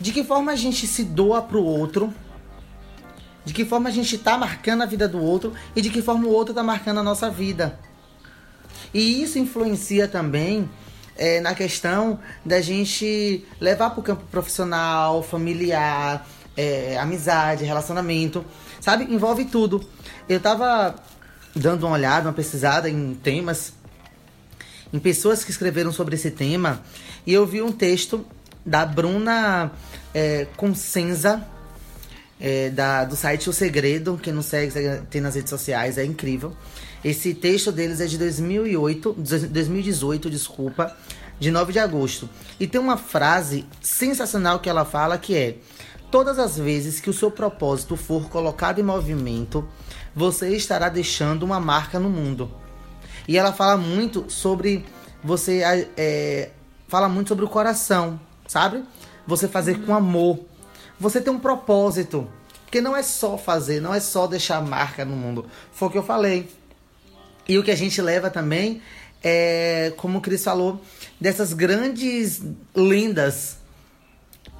de 0.00 0.12
que 0.12 0.24
forma 0.24 0.52
a 0.52 0.56
gente 0.56 0.86
se 0.86 1.04
doa 1.04 1.42
pro 1.42 1.62
outro? 1.62 2.12
De 3.44 3.52
que 3.52 3.64
forma 3.64 3.90
a 3.90 3.92
gente 3.92 4.16
está 4.16 4.38
marcando 4.38 4.82
a 4.82 4.86
vida 4.86 5.06
do 5.06 5.20
outro 5.20 5.52
e 5.76 5.82
de 5.82 5.90
que 5.90 6.00
forma 6.00 6.26
o 6.26 6.30
outro 6.30 6.52
está 6.52 6.62
marcando 6.62 7.00
a 7.00 7.02
nossa 7.02 7.28
vida? 7.30 7.78
E 8.92 9.22
isso 9.22 9.38
influencia 9.38 10.08
também 10.08 10.68
é, 11.16 11.40
na 11.40 11.54
questão 11.54 12.18
da 12.44 12.60
gente 12.60 13.44
levar 13.60 13.90
para 13.90 14.00
o 14.00 14.02
campo 14.02 14.24
profissional, 14.30 15.22
familiar, 15.22 16.26
é, 16.56 16.98
amizade, 16.98 17.64
relacionamento, 17.64 18.44
sabe? 18.80 19.04
Envolve 19.04 19.44
tudo. 19.44 19.84
Eu 20.28 20.40
tava 20.40 20.94
dando 21.54 21.86
uma 21.86 21.94
olhada, 21.94 22.28
uma 22.28 22.34
pesquisada 22.34 22.88
em 22.88 23.14
temas, 23.14 23.72
em 24.92 24.98
pessoas 24.98 25.44
que 25.44 25.50
escreveram 25.50 25.92
sobre 25.92 26.14
esse 26.14 26.30
tema, 26.30 26.82
e 27.26 27.32
eu 27.32 27.46
vi 27.46 27.62
um 27.62 27.72
texto 27.72 28.24
da 28.64 28.84
Bruna 28.84 29.70
é, 30.12 30.46
Consenza, 30.56 31.46
é, 32.40 32.70
da, 32.70 33.04
do 33.04 33.16
site 33.16 33.48
O 33.48 33.52
Segredo, 33.52 34.18
que 34.20 34.32
não 34.32 34.42
segue, 34.42 34.72
tem 35.10 35.20
nas 35.20 35.34
redes 35.34 35.50
sociais, 35.50 35.98
é 35.98 36.04
incrível. 36.04 36.56
Esse 37.04 37.34
texto 37.34 37.70
deles 37.70 38.00
é 38.00 38.06
de 38.06 38.16
2008, 38.16 39.12
2018, 39.50 40.30
desculpa, 40.30 40.96
de 41.38 41.50
9 41.50 41.72
de 41.72 41.78
agosto. 41.78 42.28
E 42.58 42.66
tem 42.66 42.80
uma 42.80 42.96
frase 42.96 43.66
sensacional 43.80 44.58
que 44.60 44.68
ela 44.68 44.84
fala 44.84 45.18
que 45.18 45.36
é: 45.36 45.56
Todas 46.14 46.38
as 46.38 46.56
vezes 46.56 47.00
que 47.00 47.10
o 47.10 47.12
seu 47.12 47.28
propósito 47.28 47.96
for 47.96 48.28
colocado 48.28 48.78
em 48.78 48.84
movimento, 48.84 49.66
você 50.14 50.56
estará 50.56 50.88
deixando 50.88 51.42
uma 51.42 51.58
marca 51.58 51.98
no 51.98 52.08
mundo. 52.08 52.50
E 53.26 53.36
ela 53.36 53.52
fala 53.52 53.76
muito 53.76 54.26
sobre 54.28 54.84
você 55.24 55.62
é, 55.96 56.50
fala 56.86 57.08
muito 57.08 57.28
sobre 57.28 57.44
o 57.44 57.48
coração, 57.48 58.20
sabe? 58.46 58.84
Você 59.26 59.48
fazer 59.48 59.84
com 59.84 59.92
amor. 59.92 60.38
Você 61.04 61.20
tem 61.20 61.30
um 61.30 61.38
propósito. 61.38 62.26
Porque 62.64 62.80
não 62.80 62.96
é 62.96 63.02
só 63.02 63.36
fazer, 63.36 63.78
não 63.78 63.94
é 63.94 64.00
só 64.00 64.26
deixar 64.26 64.62
marca 64.62 65.04
no 65.04 65.14
mundo. 65.14 65.44
Foi 65.70 65.88
o 65.88 65.90
que 65.90 65.98
eu 65.98 66.02
falei. 66.02 66.48
E 67.46 67.58
o 67.58 67.62
que 67.62 67.70
a 67.70 67.76
gente 67.76 68.00
leva 68.00 68.30
também 68.30 68.80
é, 69.22 69.92
como 69.98 70.16
o 70.16 70.20
Cris 70.22 70.42
falou, 70.42 70.80
dessas 71.20 71.52
grandes 71.52 72.42
lendas. 72.74 73.58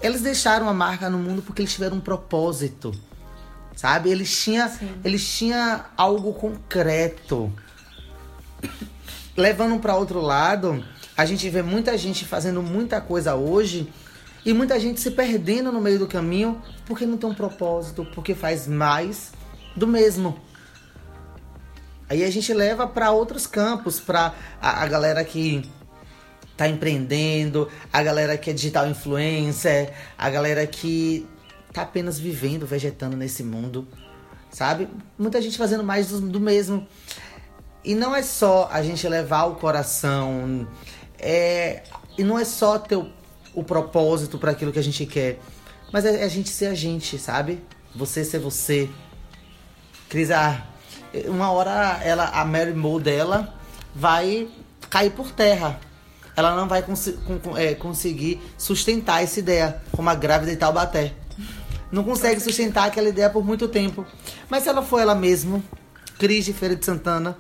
Eles 0.03 0.21
deixaram 0.21 0.69
a 0.69 0.75
marca 0.75 1.09
no 1.09 1.19
mundo 1.19 1.41
porque 1.41 1.63
eles 1.63 1.73
tiveram 1.73 1.97
um 1.97 2.01
propósito. 2.01 2.93
Sabe? 3.75 4.11
Eles 4.11 4.45
tinham, 4.45 4.71
eles 5.03 5.27
tinham 5.27 5.83
algo 5.97 6.35
concreto. 6.35 7.51
Levando 9.35 9.81
para 9.81 9.97
outro 9.97 10.21
lado, 10.21 10.85
a 11.17 11.25
gente 11.25 11.49
vê 11.49 11.63
muita 11.63 11.97
gente 11.97 12.27
fazendo 12.27 12.63
muita 12.63 13.01
coisa 13.01 13.35
hoje 13.35 13.91
e 14.45 14.53
muita 14.53 14.79
gente 14.79 15.01
se 15.01 15.11
perdendo 15.11 15.73
no 15.73 15.81
meio 15.81 15.99
do 15.99 16.07
caminho 16.07 16.61
porque 16.85 17.07
não 17.07 17.17
tem 17.17 17.29
um 17.29 17.35
propósito, 17.35 18.07
porque 18.15 18.35
faz 18.35 18.67
mais 18.69 19.33
do 19.75 19.87
mesmo. 19.87 20.39
Aí 22.09 22.23
a 22.23 22.31
gente 22.31 22.53
leva 22.53 22.87
para 22.87 23.11
outros 23.11 23.47
campos, 23.47 23.99
para 23.99 24.35
a, 24.61 24.83
a, 24.83 24.87
galera 24.87 25.25
que 25.25 25.69
tá 26.57 26.69
empreendendo, 26.69 27.69
a 27.91 28.03
galera 28.03 28.37
que 28.37 28.51
é 28.51 28.53
digital 28.53 28.87
influencer, 28.87 29.93
a 30.19 30.29
galera 30.29 30.67
que 30.67 31.27
tá 31.73 31.83
apenas 31.83 32.19
vivendo, 32.19 32.67
vegetando 32.67 33.17
nesse 33.17 33.43
mundo, 33.43 33.89
sabe? 34.51 34.89
Muita 35.19 35.41
gente 35.41 35.57
fazendo 35.57 35.83
mais 35.83 36.09
do, 36.09 36.21
do 36.21 36.39
mesmo. 36.39 36.87
E 37.83 37.95
não 37.95 38.15
é 38.15 38.23
só 38.23 38.69
a 38.71 38.83
gente 38.83 39.09
levar 39.09 39.45
o 39.45 39.57
coração, 39.57 40.69
é, 41.19 41.83
e 42.17 42.23
não 42.23 42.39
é 42.39 42.45
só 42.45 42.79
ter 42.79 42.97
o, 42.97 43.11
o 43.55 43.63
propósito 43.63 44.39
para 44.39 44.51
aquilo 44.51 44.73
que 44.73 44.79
a 44.79 44.83
gente 44.83 45.07
quer, 45.07 45.39
mas 45.93 46.05
é, 46.05 46.23
é, 46.23 46.25
a 46.25 46.29
gente 46.29 46.49
ser 46.49 46.67
a 46.67 46.75
gente, 46.75 47.19
sabe? 47.19 47.63
Você 47.95 48.25
ser 48.25 48.41
você. 48.41 48.91
Cris, 50.09 50.31
ah, 50.31 50.67
uma 51.27 51.51
hora 51.51 52.01
ela, 52.03 52.29
a 52.31 52.45
Mary 52.45 52.75
Moe 52.75 53.01
dela 53.01 53.55
vai 53.95 54.49
cair 54.91 55.11
por 55.11 55.31
terra. 55.31 55.79
Ela 56.37 56.57
não 56.57 56.67
vai 56.67 56.83
cons 56.83 57.15
com, 57.43 57.57
é, 57.57 57.75
conseguir 57.75 58.41
sustentar 58.59 59.23
essa 59.23 59.39
ideia, 59.39 59.81
como 59.93 60.11
a 60.11 60.15
grávida 60.15 60.51
de 60.51 60.57
Taubaté. 60.57 61.15
Não 61.93 62.03
consegue 62.03 62.41
sustentar 62.41 62.89
aquela 62.89 63.09
ideia 63.09 63.31
por 63.31 63.45
muito 63.45 63.69
tempo. 63.69 64.05
Mas 64.49 64.65
se 64.65 64.69
ela 64.69 64.83
for 64.83 64.99
ela 64.99 65.15
mesma, 65.15 65.63
Cris 66.19 66.45
de 66.45 66.53
Feira 66.53 66.75
de 66.75 66.85
Santana, 66.85 67.39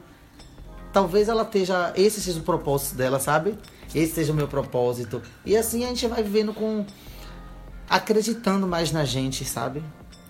talvez 0.92 1.28
ela 1.28 1.42
esteja. 1.42 1.92
Esse 1.96 2.20
seja 2.20 2.38
o 2.38 2.42
propósito 2.44 2.94
dela, 2.94 3.18
sabe? 3.18 3.58
Esse 3.94 4.14
seja 4.14 4.32
o 4.32 4.36
meu 4.36 4.48
propósito. 4.48 5.22
E 5.44 5.56
assim 5.56 5.84
a 5.84 5.88
gente 5.88 6.06
vai 6.06 6.22
vivendo 6.22 6.52
com. 6.52 6.84
acreditando 7.88 8.66
mais 8.66 8.90
na 8.90 9.04
gente, 9.04 9.44
sabe? 9.44 9.82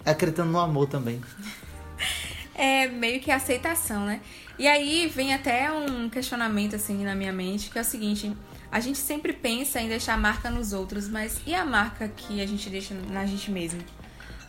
Acreditando 0.04 0.50
no 0.52 0.59
amor 0.59 0.87
também 0.87 1.21
é 2.54 2.87
meio 2.87 3.21
que 3.21 3.30
aceitação, 3.30 4.06
né? 4.06 4.21
E 4.59 4.68
aí 4.68 5.09
vem 5.09 5.35
até 5.35 5.71
um 5.73 6.09
questionamento 6.09 6.76
assim 6.76 7.04
na 7.04 7.14
minha 7.14 7.33
mente, 7.33 7.71
que 7.71 7.78
é 7.78 7.83
o 7.83 7.85
seguinte: 7.85 8.33
a 8.71 8.80
gente 8.80 8.99
sempre 8.99 9.33
pensa 9.33 9.80
em 9.80 9.88
deixar 9.88 10.16
marca 10.16 10.50
nos 10.50 10.73
outros, 10.73 11.09
mas 11.09 11.40
e 11.47 11.54
a 11.54 11.64
marca 11.64 12.09
que 12.09 12.40
a 12.40 12.47
gente 12.47 12.71
deixa 12.71 12.94
na 13.11 13.26
gente 13.26 13.50
mesmo? 13.50 13.80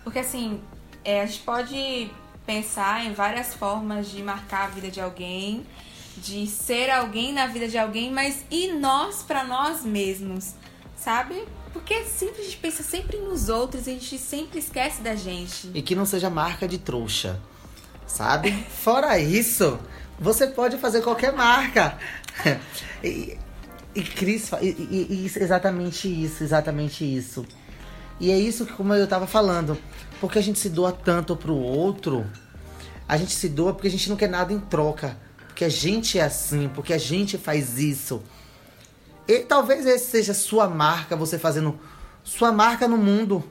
Porque 0.03 0.19
assim, 0.19 0.62
é, 1.03 1.22
a 1.22 1.25
gente 1.25 1.41
pode 1.41 2.12
pensar 2.45 3.03
em 3.05 3.13
várias 3.13 3.55
formas 3.55 4.10
de 4.10 4.22
marcar 4.22 4.65
a 4.65 4.67
vida 4.67 4.91
de 4.91 5.01
alguém, 5.01 5.65
de 6.17 6.48
ser 6.48 6.89
alguém 6.89 7.34
na 7.34 7.48
vida 7.48 7.67
de 7.67 7.77
alguém, 7.77 8.12
mas 8.12 8.45
e 8.50 8.72
nós 8.74 9.24
para 9.24 9.43
nós 9.43 9.84
mesmos, 9.84 10.53
sabe? 10.95 11.43
Porque 11.74 12.03
sempre 12.05 12.41
a 12.41 12.45
gente 12.45 12.57
pensa 12.57 12.84
sempre 12.84 13.17
nos 13.17 13.50
outros 13.50 13.88
e 13.88 13.91
a 13.91 13.93
gente 13.93 14.17
sempre 14.17 14.60
esquece 14.60 15.01
da 15.01 15.15
gente. 15.15 15.69
E 15.74 15.81
que 15.81 15.93
não 15.93 16.05
seja 16.05 16.29
marca 16.29 16.67
de 16.67 16.77
trouxa 16.77 17.39
sabe? 18.07 18.51
Fora 18.69 19.17
isso, 19.19 19.79
você 20.19 20.48
pode 20.48 20.77
fazer 20.77 21.01
qualquer 21.01 21.34
marca. 21.34 21.98
e, 23.03 23.38
e 23.93 24.01
Cris, 24.01 24.51
e, 24.62 24.65
e, 24.67 25.07
e, 25.10 25.25
exatamente 25.25 26.07
isso, 26.07 26.43
exatamente 26.43 27.03
isso. 27.03 27.45
E 28.19 28.31
é 28.31 28.38
isso 28.38 28.65
que, 28.65 28.74
como 28.74 28.93
eu 28.93 29.07
tava 29.07 29.27
falando, 29.27 29.77
porque 30.22 30.39
a 30.39 30.41
gente 30.41 30.60
se 30.60 30.69
doa 30.69 30.91
tanto 30.91 31.36
pro 31.36 31.55
outro, 31.55 32.25
a 33.07 33.17
gente 33.17 33.34
se 33.34 33.50
doa 33.50 33.74
porque 33.74 33.88
a 33.88 33.91
gente 33.91 34.10
não 34.10 34.15
quer 34.15 34.29
nada 34.29 34.53
em 34.53 34.60
troca. 34.60 35.17
Porque 35.56 35.64
a 35.64 35.70
gente 35.70 36.20
é 36.20 36.22
assim, 36.22 36.68
porque 36.76 36.92
a 36.92 36.98
gente 36.98 37.38
faz 37.38 37.80
isso. 37.80 38.22
E 39.26 39.40
talvez 39.40 39.86
esse 39.86 40.12
seja 40.12 40.34
sua 40.34 40.68
marca, 40.68 41.16
você 41.16 41.40
fazendo 41.40 41.80
sua 42.26 42.52
marca 42.52 42.90
no 42.90 42.98
mundo. 42.98 43.42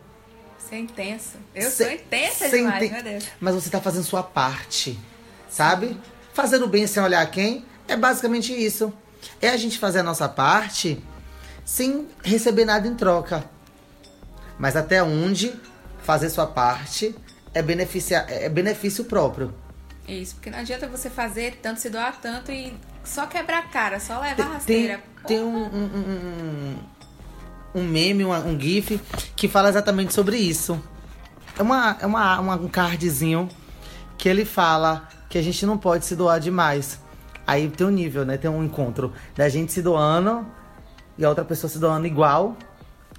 Você 0.58 0.74
é 0.74 0.78
intensa. 0.80 1.38
Eu 1.54 1.70
sou 1.70 1.90
intensa 1.90 2.50
demais, 2.50 2.84
inten... 2.84 2.92
meu 2.92 3.02
Deus. 3.02 3.24
Mas 3.40 3.54
você 3.54 3.70
tá 3.70 3.80
fazendo 3.80 4.04
sua 4.04 4.22
parte, 4.22 5.00
sabe? 5.48 5.98
Fazendo 6.34 6.68
bem 6.68 6.86
sem 6.86 7.02
olhar 7.02 7.24
quem 7.30 7.64
é 7.88 7.96
basicamente 7.96 8.52
isso. 8.52 8.92
É 9.40 9.48
a 9.48 9.56
gente 9.56 9.78
fazer 9.78 10.00
a 10.00 10.02
nossa 10.02 10.28
parte 10.28 11.02
sem 11.64 12.06
receber 12.22 12.66
nada 12.66 12.86
em 12.86 12.94
troca. 12.94 13.48
Mas 14.58 14.76
até 14.76 15.02
onde 15.02 15.58
fazer 16.02 16.28
sua 16.28 16.46
parte 16.46 17.16
é, 17.54 17.62
beneficia, 17.62 18.26
é 18.28 18.46
benefício 18.50 19.06
próprio. 19.06 19.63
Isso, 20.06 20.34
porque 20.34 20.50
não 20.50 20.58
adianta 20.58 20.86
você 20.86 21.08
fazer 21.08 21.58
tanto, 21.62 21.80
se 21.80 21.88
doar 21.88 22.20
tanto 22.20 22.52
e 22.52 22.74
só 23.02 23.26
quebrar 23.26 23.58
a 23.58 23.62
cara, 23.62 23.98
só 23.98 24.20
levar 24.20 24.44
a 24.44 24.48
rasteira. 24.54 25.02
Tem, 25.26 25.38
tem 25.38 25.44
um, 25.44 25.64
um, 25.64 26.76
um, 27.74 27.80
um 27.80 27.82
meme, 27.82 28.24
um, 28.24 28.32
um 28.32 28.60
GIF 28.60 29.00
que 29.34 29.48
fala 29.48 29.68
exatamente 29.68 30.12
sobre 30.12 30.36
isso. 30.36 30.80
É, 31.58 31.62
uma, 31.62 31.96
é 32.00 32.06
uma, 32.06 32.40
uma, 32.40 32.54
um 32.56 32.68
cardzinho 32.68 33.48
que 34.18 34.28
ele 34.28 34.44
fala 34.44 35.08
que 35.28 35.38
a 35.38 35.42
gente 35.42 35.64
não 35.64 35.78
pode 35.78 36.04
se 36.04 36.14
doar 36.14 36.38
demais. 36.38 37.00
Aí 37.46 37.68
tem 37.68 37.86
um 37.86 37.90
nível, 37.90 38.24
né? 38.24 38.36
Tem 38.36 38.50
um 38.50 38.64
encontro 38.64 39.12
da 39.34 39.48
gente 39.48 39.72
se 39.72 39.82
doando 39.82 40.46
e 41.16 41.24
a 41.24 41.28
outra 41.28 41.44
pessoa 41.44 41.70
se 41.70 41.78
doando 41.78 42.06
igual. 42.06 42.56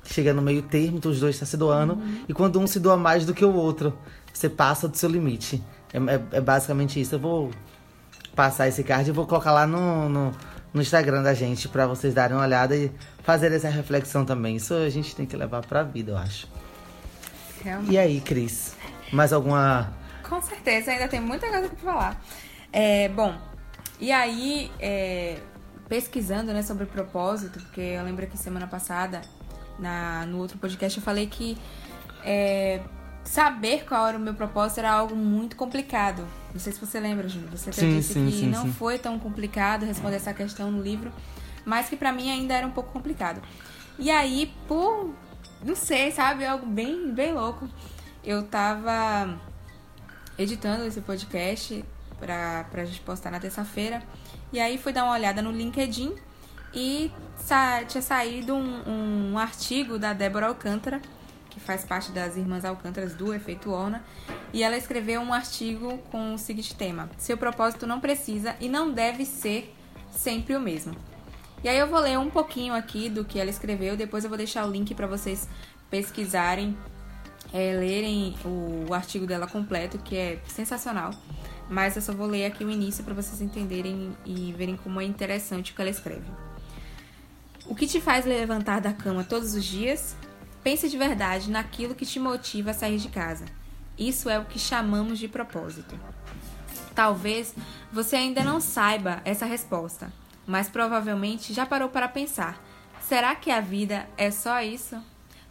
Chega 0.03 0.33
no 0.33 0.41
meio 0.41 0.61
termo, 0.61 0.97
então 0.97 1.11
os 1.11 1.19
dois 1.19 1.35
estão 1.35 1.47
tá 1.47 1.49
se 1.49 1.57
doando. 1.57 1.93
Uhum. 1.93 2.25
E 2.29 2.33
quando 2.33 2.59
um 2.59 2.67
se 2.67 2.79
doa 2.79 2.95
mais 2.95 3.25
do 3.25 3.33
que 3.33 3.43
o 3.43 3.53
outro, 3.53 3.97
você 4.31 4.47
passa 4.47 4.87
do 4.87 4.95
seu 4.95 5.09
limite. 5.09 5.63
É, 5.95 6.15
é, 6.15 6.37
é 6.37 6.41
basicamente 6.41 6.99
isso. 6.99 7.15
Eu 7.15 7.19
vou 7.19 7.51
passar 8.35 8.67
esse 8.67 8.83
card 8.83 9.09
e 9.09 9.13
vou 9.13 9.25
colocar 9.25 9.51
lá 9.51 9.65
no, 9.65 10.09
no, 10.09 10.31
no 10.73 10.81
Instagram 10.81 11.23
da 11.23 11.33
gente 11.33 11.69
para 11.69 11.87
vocês 11.87 12.13
darem 12.13 12.35
uma 12.35 12.43
olhada 12.43 12.75
e 12.75 12.91
fazer 13.23 13.51
essa 13.53 13.69
reflexão 13.69 14.25
também. 14.25 14.57
Isso 14.57 14.73
a 14.73 14.89
gente 14.89 15.15
tem 15.15 15.25
que 15.25 15.35
levar 15.37 15.65
pra 15.65 15.83
vida, 15.83 16.11
eu 16.11 16.17
acho. 16.17 16.47
Realmente. 17.63 17.93
E 17.93 17.97
aí, 17.97 18.19
Cris? 18.19 18.75
Mais 19.11 19.31
alguma. 19.31 19.93
Com 20.27 20.41
certeza, 20.41 20.91
ainda 20.91 21.07
tem 21.07 21.21
muita 21.21 21.47
coisa 21.47 21.69
pra 21.69 21.77
falar. 21.77 22.21
É, 22.73 23.07
bom, 23.09 23.33
e 23.99 24.11
aí, 24.11 24.71
é, 24.79 25.37
pesquisando 25.87 26.51
né, 26.51 26.61
sobre 26.61 26.85
propósito, 26.85 27.59
porque 27.59 27.81
eu 27.81 28.03
lembro 28.03 28.27
que 28.27 28.37
semana 28.37 28.67
passada, 28.67 29.21
na, 29.79 30.25
no 30.25 30.39
outro 30.39 30.57
podcast, 30.57 30.97
eu 30.97 31.03
falei 31.03 31.27
que 31.27 31.57
é, 32.23 32.81
saber 33.25 33.85
qual 33.85 34.07
era 34.07 34.17
o 34.17 34.21
meu 34.21 34.33
propósito 34.33 34.79
era 34.79 34.91
algo 34.91 35.15
muito 35.15 35.55
complicado. 35.55 36.25
Não 36.53 36.59
sei 36.59 36.71
se 36.71 36.79
você 36.79 36.99
lembra, 36.99 37.27
Júlio. 37.27 37.49
Você 37.49 37.69
até 37.69 37.81
sim, 37.81 37.97
disse 37.97 38.13
sim, 38.13 38.25
que 38.27 38.31
sim, 38.31 38.47
não 38.47 38.71
foi 38.71 38.97
tão 38.97 39.19
complicado 39.19 39.85
responder 39.85 40.15
essa 40.15 40.33
questão 40.33 40.71
no 40.71 40.81
livro, 40.81 41.11
mas 41.65 41.89
que 41.89 41.97
para 41.97 42.13
mim 42.13 42.31
ainda 42.31 42.53
era 42.53 42.65
um 42.65 42.71
pouco 42.71 42.91
complicado. 42.91 43.41
E 43.99 44.09
aí, 44.09 44.53
por 44.67 45.13
não 45.63 45.75
sei, 45.75 46.11
sabe, 46.11 46.45
algo 46.45 46.65
bem, 46.65 47.11
bem 47.11 47.33
louco. 47.33 47.67
Eu 48.23 48.43
tava 48.43 49.37
editando 50.37 50.85
esse 50.85 51.01
podcast 51.01 51.83
pra, 52.19 52.65
pra 52.65 52.85
gente 52.85 53.01
postar 53.01 53.31
na 53.31 53.39
terça-feira. 53.39 54.03
E 54.53 54.59
aí 54.59 54.77
fui 54.77 54.93
dar 54.93 55.03
uma 55.03 55.13
olhada 55.13 55.41
no 55.41 55.51
LinkedIn 55.51 56.13
e 56.73 57.11
sa 57.37 57.83
tinha 57.85 58.01
saído 58.01 58.53
um, 58.53 59.31
um 59.31 59.37
artigo 59.39 59.97
da 59.97 60.13
Débora 60.13 60.47
Alcântara, 60.47 61.01
que 61.55 61.59
faz 61.61 61.85
parte 61.85 62.11
das 62.11 62.35
Irmãs 62.35 62.65
Alcântaras 62.65 63.15
do 63.15 63.33
Efeito 63.33 63.71
Orna, 63.71 64.03
e 64.51 64.61
ela 64.61 64.75
escreveu 64.75 65.21
um 65.21 65.33
artigo 65.33 65.97
com 66.11 66.33
o 66.33 66.37
seguinte 66.37 66.75
tema: 66.75 67.09
Seu 67.17 67.37
propósito 67.37 67.87
não 67.87 68.01
precisa 68.01 68.57
e 68.59 68.67
não 68.67 68.91
deve 68.91 69.25
ser 69.25 69.73
sempre 70.11 70.53
o 70.53 70.59
mesmo. 70.59 70.93
E 71.63 71.69
aí 71.69 71.79
eu 71.79 71.87
vou 71.87 71.99
ler 71.99 72.19
um 72.19 72.29
pouquinho 72.29 72.73
aqui 72.73 73.09
do 73.09 73.23
que 73.23 73.39
ela 73.39 73.49
escreveu, 73.49 73.95
depois 73.95 74.25
eu 74.25 74.29
vou 74.29 74.37
deixar 74.37 74.67
o 74.67 74.69
link 74.69 74.93
para 74.93 75.07
vocês 75.07 75.47
pesquisarem, 75.89 76.77
é, 77.53 77.73
lerem 77.73 78.35
o, 78.43 78.87
o 78.89 78.93
artigo 78.93 79.25
dela 79.25 79.47
completo, 79.47 79.97
que 79.97 80.17
é 80.17 80.39
sensacional. 80.45 81.11
Mas 81.69 81.95
eu 81.95 82.01
só 82.01 82.11
vou 82.11 82.27
ler 82.27 82.45
aqui 82.45 82.65
o 82.65 82.69
início 82.69 83.01
para 83.01 83.13
vocês 83.13 83.41
entenderem 83.41 84.15
e 84.25 84.53
verem 84.57 84.75
como 84.75 84.99
é 84.99 85.05
interessante 85.05 85.71
o 85.71 85.75
que 85.75 85.81
ela 85.81 85.89
escreve. 85.89 86.29
O 87.65 87.73
que 87.73 87.87
te 87.87 88.01
faz 88.01 88.25
levantar 88.25 88.81
da 88.81 88.91
cama 88.91 89.23
todos 89.23 89.55
os 89.55 89.63
dias? 89.63 90.15
Pense 90.65 90.89
de 90.89 90.97
verdade 90.97 91.51
naquilo 91.51 91.93
que 91.93 92.07
te 92.07 92.19
motiva 92.19 92.71
a 92.71 92.73
sair 92.73 92.97
de 92.97 93.07
casa. 93.07 93.45
Isso 93.95 94.27
é 94.27 94.39
o 94.39 94.45
que 94.45 94.57
chamamos 94.57 95.19
de 95.19 95.27
propósito. 95.27 95.95
Talvez 96.95 97.53
você 97.93 98.15
ainda 98.15 98.43
não 98.43 98.59
saiba 98.59 99.21
essa 99.23 99.45
resposta, 99.45 100.11
mas 100.43 100.67
provavelmente 100.67 101.53
já 101.53 101.67
parou 101.67 101.89
para 101.89 102.07
pensar: 102.07 102.59
será 102.99 103.35
que 103.35 103.51
a 103.51 103.61
vida 103.61 104.07
é 104.17 104.31
só 104.31 104.59
isso? 104.59 104.97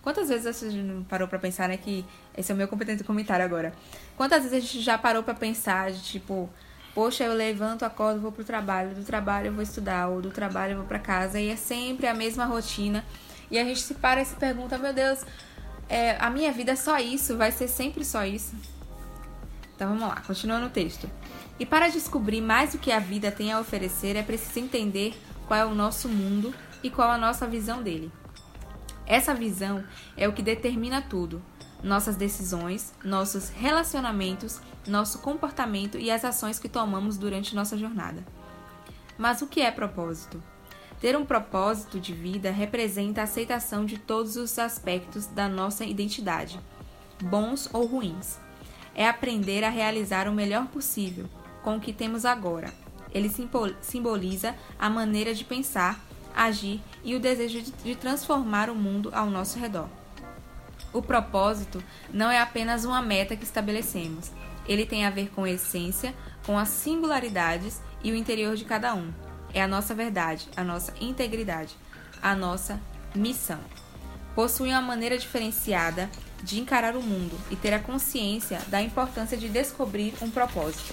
Quantas 0.03 0.31
vezes 0.31 0.57
você 0.57 0.69
parou 1.09 1.29
para 1.29 1.39
pensar, 1.39 1.69
né, 1.69 1.77
que 1.77 2.05
esse 2.37 2.51
é 2.51 2.55
o 2.55 2.59
meu 2.59 2.67
competente 2.67 3.05
comentário 3.05 3.45
agora. 3.45 3.73
Quantas 4.17 4.43
vezes 4.43 4.59
a 4.59 4.61
gente 4.61 4.81
já 4.81 4.99
parou 4.99 5.23
para 5.23 5.35
pensar 5.35 5.93
de 5.93 6.03
tipo, 6.03 6.51
poxa, 6.93 7.23
eu 7.23 7.35
levanto, 7.35 7.85
acordo, 7.85 8.21
vou 8.21 8.33
pro 8.33 8.43
trabalho, 8.43 8.97
do 8.97 9.05
trabalho 9.05 9.47
eu 9.47 9.53
vou 9.53 9.63
estudar, 9.63 10.09
ou 10.09 10.21
do 10.21 10.33
trabalho 10.33 10.73
eu 10.73 10.79
vou 10.79 10.87
para 10.87 10.99
casa, 10.99 11.41
e 11.41 11.51
é 11.51 11.57
sempre 11.57 12.09
a 12.09 12.15
mesma 12.15 12.47
rotina. 12.47 13.05
E 13.51 13.59
a 13.59 13.65
gente 13.65 13.81
se 13.81 13.95
para 13.95 14.23
e 14.23 14.25
se 14.25 14.35
pergunta, 14.37 14.79
meu 14.79 14.93
Deus, 14.93 15.25
é, 15.89 16.17
a 16.19 16.31
minha 16.31 16.51
vida 16.53 16.73
é 16.73 16.77
só 16.77 16.99
isso, 16.99 17.37
vai 17.37 17.53
ser 17.53 17.69
sempre 17.69 18.05
só 18.05 18.25
isso. 18.25 18.55
Então 19.75 19.89
vamos 19.89 20.09
lá, 20.09 20.21
continuando 20.21 20.67
o 20.67 20.71
texto. 20.71 21.11
E 21.59 21.67
para 21.67 21.89
descobrir 21.89 22.41
mais 22.41 22.75
o 22.75 22.79
que 22.79 22.91
a 22.91 22.99
vida 22.99 23.31
tem 23.31 23.53
a 23.53 23.61
oferecer, 23.61 24.17
é 24.17 24.23
preciso 24.23 24.61
entender 24.61 25.15
qual 25.47 25.61
é 25.61 25.65
o 25.65 25.75
nosso 25.75 26.09
mundo 26.09 26.55
e 26.83 26.91
qual 26.91 27.11
a 27.11 27.19
nossa 27.19 27.47
visão 27.47 27.83
dele. 27.83 28.11
Essa 29.07 29.35
visão 29.35 29.85
é 30.17 30.27
o 30.27 30.33
que 30.33 30.43
determina 30.43 31.03
tudo: 31.03 31.43
nossas 31.83 32.17
decisões, 32.17 32.95
nossos 33.05 33.51
relacionamentos, 33.51 34.61
nosso 34.87 35.19
comportamento 35.19 35.99
e 35.99 36.11
as 36.11 36.25
ações 36.25 36.59
que 36.59 36.69
tomamos 36.69 37.17
durante 37.17 37.55
nossa 37.55 37.77
jornada. 37.77 38.25
Mas 39.19 39.43
o 39.43 39.47
que 39.47 39.61
é 39.61 39.71
propósito? 39.71 40.43
Ter 41.05 41.19
um 41.19 41.27
propósito 41.27 42.01
de 42.01 42.15
vida 42.15 42.51
representa 42.51 43.21
a 43.21 43.25
aceitação 43.25 43.85
de 43.85 43.99
todos 43.99 44.39
os 44.39 44.59
aspectos 44.59 45.27
da 45.27 45.47
nossa 45.47 45.85
identidade, 45.85 46.59
bons 47.21 47.69
ou 47.75 47.85
ruins. 47.85 48.39
É 48.95 49.07
aprender 49.07 49.65
a 49.65 49.69
realizar 49.69 50.27
o 50.27 50.33
melhor 50.33 50.67
possível 50.69 51.27
com 51.63 51.77
o 51.77 51.81
que 51.81 51.93
temos 51.93 52.25
agora. 52.25 52.73
Ele 53.13 53.31
simboliza 53.83 54.55
a 54.79 54.89
maneira 54.89 55.35
de 55.35 55.45
pensar, 55.45 56.03
agir 56.35 56.81
e 57.05 57.15
o 57.15 57.21
desejo 57.21 57.61
de 57.85 57.95
transformar 57.97 58.71
o 58.71 58.75
mundo 58.75 59.11
ao 59.13 59.29
nosso 59.29 59.59
redor. 59.59 59.91
O 60.91 61.03
propósito 61.03 61.85
não 62.15 62.31
é 62.31 62.41
apenas 62.41 62.87
uma 62.87 63.03
meta 63.03 63.37
que 63.37 63.45
estabelecemos. 63.45 64.33
Ele 64.67 64.87
tem 64.87 65.05
a 65.05 65.11
ver 65.11 65.29
com 65.35 65.45
a 65.45 65.51
essência, 65.51 66.15
com 66.47 66.59
as 66.59 66.71
singularidades 66.71 67.83
e 68.03 68.11
o 68.11 68.17
interior 68.17 68.57
de 68.57 68.65
cada 68.65 68.95
um. 68.95 69.13
É 69.55 69.63
a 69.63 69.69
nossa 69.69 69.95
verdade, 69.95 70.49
a 70.57 70.65
nossa 70.65 70.93
integridade, 71.01 71.77
a 72.21 72.35
nossa 72.35 72.81
missão. 73.15 73.61
Possui 74.35 74.71
uma 74.71 74.83
maneira 74.83 75.17
diferenciada 75.17 76.11
de 76.43 76.61
encarar 76.61 76.97
o 76.97 77.03
mundo 77.03 77.39
e 77.51 77.57
ter 77.57 77.73
a 77.73 77.79
consciência 77.79 78.61
da 78.67 78.83
importância 78.83 79.37
de 79.37 79.49
descobrir 79.49 80.13
um 80.21 80.29
propósito. 80.29 80.93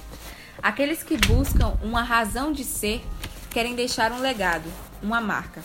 Aqueles 0.61 1.01
que 1.01 1.17
buscam 1.17 1.75
uma 1.81 2.03
razão 2.03 2.53
de 2.53 2.63
ser 2.63 3.03
querem 3.49 3.73
deixar 3.73 4.11
um 4.11 4.19
legado, 4.19 4.71
uma 5.01 5.19
marca. 5.19 5.63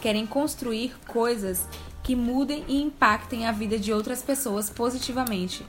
Querem 0.00 0.24
construir 0.24 0.94
coisas 1.08 1.68
que 2.04 2.14
mudem 2.14 2.64
e 2.68 2.80
impactem 2.80 3.44
a 3.46 3.50
vida 3.50 3.76
de 3.76 3.92
outras 3.92 4.22
pessoas 4.22 4.70
positivamente. 4.70 5.66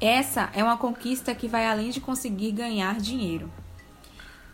Essa 0.00 0.50
é 0.52 0.64
uma 0.64 0.76
conquista 0.76 1.32
que 1.32 1.46
vai 1.46 1.64
além 1.66 1.90
de 1.90 2.00
conseguir 2.00 2.50
ganhar 2.50 2.98
dinheiro. 2.98 3.48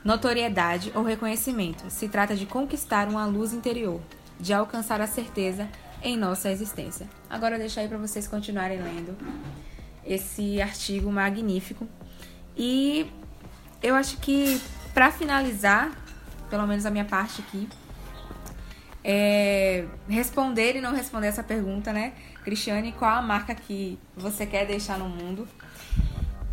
Notoriedade 0.05 0.91
ou 0.95 1.03
reconhecimento 1.03 1.89
se 1.89 2.09
trata 2.09 2.35
de 2.35 2.45
conquistar 2.45 3.09
uma 3.09 3.25
luz 3.25 3.53
interior, 3.53 4.01
de 4.39 4.53
alcançar 4.53 5.01
a 5.01 5.07
certeza 5.07 5.69
em 6.03 6.17
nossa 6.17 6.51
existência. 6.51 7.09
Agora 7.31 7.55
eu 7.55 7.59
deixo 7.59 7.79
aí 7.79 7.87
para 7.87 7.99
vocês 7.99 8.27
continuarem 8.27 8.83
lendo 8.83 9.17
esse 10.05 10.61
artigo 10.61 11.11
magnífico. 11.13 11.87
E 12.57 13.07
eu 13.83 13.95
acho 13.95 14.17
que 14.19 14.61
para 14.93 15.13
finalizar, 15.13 15.93
pelo 16.51 16.67
menos 16.67 16.85
a 16.85 16.91
minha 16.91 17.05
parte 17.05 17.41
aqui, 17.41 17.69
é 19.05 19.87
responder 20.09 20.77
e 20.77 20.81
não 20.81 20.93
responder 20.93 21.29
essa 21.29 21.43
pergunta, 21.43 21.93
né? 21.93 22.13
Cristiane, 22.45 22.93
qual 22.93 23.19
a 23.19 23.23
marca 23.23 23.55
que 23.55 23.99
você 24.17 24.47
quer 24.47 24.67
deixar 24.67 24.99
no 24.99 25.09
mundo? 25.09 25.49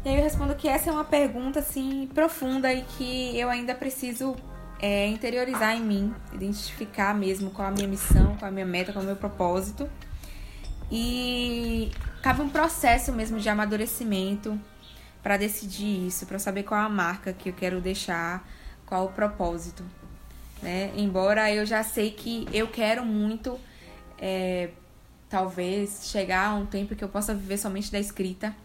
E 0.04 0.10
aí 0.10 0.16
eu 0.16 0.24
respondo 0.24 0.56
que 0.56 0.68
essa 0.68 0.90
é 0.90 0.94
uma 0.94 1.04
pergunta 1.04 1.60
assim 1.60 2.10
profunda 2.14 2.74
e 2.74 2.84
que 2.84 3.38
eu 3.38 3.50
ainda 3.50 3.76
preciso 3.76 4.34
é, 4.82 5.08
interiorizar 5.08 5.76
em 5.76 5.82
mim, 5.82 6.16
identificar 6.32 7.14
mesmo 7.14 7.52
qual 7.52 7.68
a 7.68 7.72
minha 7.72 7.88
missão, 7.88 8.38
qual 8.38 8.48
a 8.48 8.52
minha 8.52 8.66
meta, 8.66 8.94
qual 8.94 9.04
o 9.04 9.06
meu 9.06 9.18
propósito. 9.18 9.90
E 10.90 11.92
cabe 12.24 12.42
um 12.42 12.50
processo 12.50 13.12
mesmo 13.12 13.40
de 13.40 13.50
amadurecimento 13.50 14.58
para 15.22 15.36
decidir 15.36 16.08
isso, 16.08 16.26
para 16.26 16.40
saber 16.40 16.64
qual 16.64 16.80
a 16.80 16.90
marca 16.90 17.34
que 17.34 17.50
eu 17.50 17.54
quero 17.54 17.82
deixar 17.82 18.48
qual 18.86 19.06
o 19.06 19.12
propósito. 19.12 19.84
Né? 20.64 20.92
Embora 20.96 21.54
eu 21.54 21.66
já 21.66 21.84
sei 21.84 22.12
que 22.12 22.48
eu 22.54 22.68
quero 22.68 23.06
muito, 23.06 23.60
é, 24.18 24.70
talvez, 25.30 26.10
chegar 26.10 26.48
a 26.52 26.56
um 26.56 26.66
tempo 26.66 26.96
que 26.96 27.04
eu 27.04 27.10
possa 27.10 27.36
viver 27.36 27.58
somente 27.58 27.92
da 27.92 28.00
escrita, 28.00 28.56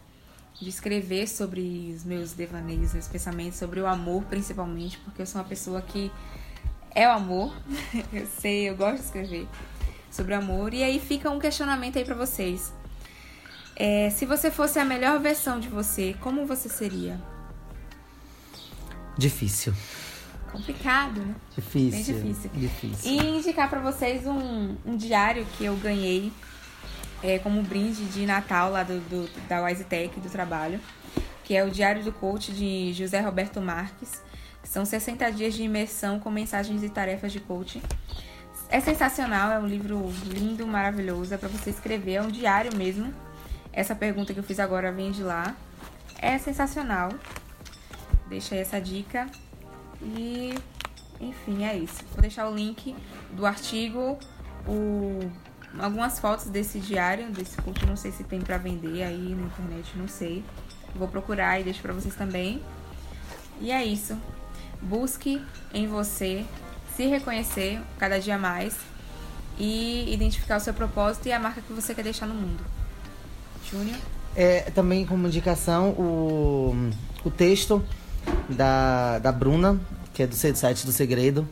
de 0.59 0.69
escrever 0.69 1.27
sobre 1.27 1.93
os 1.95 2.03
meus 2.03 2.33
devaneios, 2.33 2.93
meus 2.93 3.07
pensamentos, 3.07 3.59
sobre 3.59 3.79
o 3.79 3.87
amor 3.87 4.23
principalmente, 4.23 4.97
porque 4.99 5.21
eu 5.21 5.25
sou 5.25 5.41
uma 5.41 5.47
pessoa 5.47 5.81
que 5.81 6.11
é 6.91 7.07
o 7.07 7.11
amor, 7.11 7.53
eu 8.13 8.25
sei, 8.25 8.69
eu 8.69 8.75
gosto 8.75 8.99
de 8.99 9.03
escrever. 9.05 9.47
sobre 10.09 10.33
amor. 10.33 10.73
E 10.73 10.81
aí 10.81 10.99
fica 10.99 11.29
um 11.29 11.39
questionamento 11.39 11.97
aí 11.97 12.05
para 12.05 12.15
vocês. 12.15 12.73
É, 13.75 14.09
se 14.09 14.25
você 14.25 14.49
fosse 14.49 14.79
a 14.79 14.85
melhor 14.85 15.19
versão 15.19 15.59
de 15.59 15.67
você, 15.67 16.15
como 16.21 16.45
você 16.45 16.69
seria? 16.69 17.19
Difícil. 19.17 19.73
Complicado, 20.49 21.19
né? 21.19 21.35
Difícil. 21.53 22.15
Bem 22.15 22.23
difícil. 22.23 22.51
Difícil. 22.53 23.11
E 23.11 23.37
indicar 23.37 23.69
para 23.69 23.81
vocês 23.81 24.25
um, 24.25 24.77
um 24.85 24.95
diário 24.95 25.45
que 25.57 25.65
eu 25.65 25.75
ganhei 25.75 26.31
é, 27.23 27.39
como 27.39 27.61
brinde 27.61 28.05
de 28.05 28.25
Natal 28.25 28.71
lá 28.71 28.83
do, 28.83 28.99
do, 29.01 29.47
da 29.47 29.63
WiseTech, 29.63 30.19
do 30.19 30.29
trabalho, 30.29 30.79
que 31.43 31.55
é 31.55 31.63
o 31.63 31.69
Diário 31.69 32.03
do 32.03 32.11
Coach 32.11 32.51
de 32.51 32.93
José 32.93 33.19
Roberto 33.19 33.61
Marques. 33.61 34.21
São 34.63 34.83
60 34.83 35.31
dias 35.31 35.53
de 35.53 35.63
imersão 35.63 36.19
com 36.19 36.29
mensagens 36.29 36.83
e 36.83 36.89
tarefas 36.89 37.31
de 37.31 37.39
coaching. 37.39 37.81
É 38.69 38.79
sensacional, 38.79 39.51
é 39.51 39.59
um 39.59 39.67
livro 39.67 40.11
lindo, 40.25 40.65
maravilhoso, 40.65 41.33
é 41.33 41.37
para 41.37 41.49
você 41.49 41.69
escrever, 41.69 42.13
é 42.13 42.21
um 42.21 42.29
diário 42.29 42.75
mesmo. 42.75 43.13
Essa 43.71 43.93
pergunta 43.93 44.33
que 44.33 44.39
eu 44.39 44.43
fiz 44.43 44.59
agora 44.59 44.91
vem 44.91 45.11
de 45.11 45.21
lá. 45.21 45.55
É 46.19 46.37
sensacional. 46.37 47.09
Deixa 48.27 48.55
aí 48.55 48.61
essa 48.61 48.79
dica. 48.79 49.27
E, 50.01 50.53
enfim, 51.19 51.65
é 51.65 51.77
isso. 51.77 52.03
Vou 52.11 52.21
deixar 52.21 52.49
o 52.49 52.55
link 52.55 52.95
do 53.31 53.45
artigo, 53.45 54.17
o, 54.67 55.29
algumas 55.79 56.19
fotos 56.19 56.45
desse 56.45 56.79
diário, 56.79 57.29
desse 57.31 57.57
curso. 57.57 57.85
Não 57.85 57.95
sei 57.95 58.11
se 58.11 58.23
tem 58.23 58.41
para 58.41 58.57
vender 58.57 59.03
aí 59.03 59.35
na 59.35 59.45
internet, 59.45 59.91
não 59.95 60.07
sei. 60.07 60.43
Vou 60.95 61.07
procurar 61.07 61.59
e 61.59 61.63
deixo 61.63 61.81
para 61.81 61.93
vocês 61.93 62.15
também. 62.15 62.61
E 63.59 63.71
é 63.71 63.83
isso. 63.83 64.17
Busque 64.81 65.41
em 65.73 65.87
você 65.87 66.45
se 66.95 67.05
reconhecer 67.05 67.81
cada 67.97 68.19
dia 68.19 68.37
mais 68.37 68.75
e 69.57 70.13
identificar 70.13 70.57
o 70.57 70.59
seu 70.59 70.73
propósito 70.73 71.27
e 71.27 71.31
a 71.31 71.39
marca 71.39 71.61
que 71.61 71.73
você 71.73 71.93
quer 71.93 72.03
deixar 72.03 72.25
no 72.25 72.33
mundo. 72.33 72.63
Júnior? 73.69 73.97
É, 74.35 74.61
também 74.71 75.05
como 75.05 75.27
indicação 75.27 75.91
o, 75.91 76.91
o 77.23 77.31
texto 77.31 77.83
da, 78.49 79.19
da 79.19 79.31
Bruna, 79.31 79.79
que 80.13 80.23
é 80.23 80.27
do 80.27 80.35
site 80.35 80.85
do 80.85 80.91
Segredo. 80.91 81.47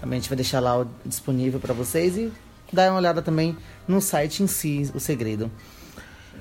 Também 0.00 0.18
a 0.18 0.20
gente 0.20 0.30
vai 0.30 0.36
deixar 0.36 0.60
lá 0.60 0.86
disponível 1.04 1.60
para 1.60 1.74
vocês 1.74 2.16
e 2.16 2.32
dar 2.72 2.90
uma 2.90 2.98
olhada 2.98 3.22
também 3.22 3.56
no 3.86 4.00
site 4.00 4.42
em 4.42 4.46
si, 4.46 4.90
o 4.94 5.00
Segredo. 5.00 5.50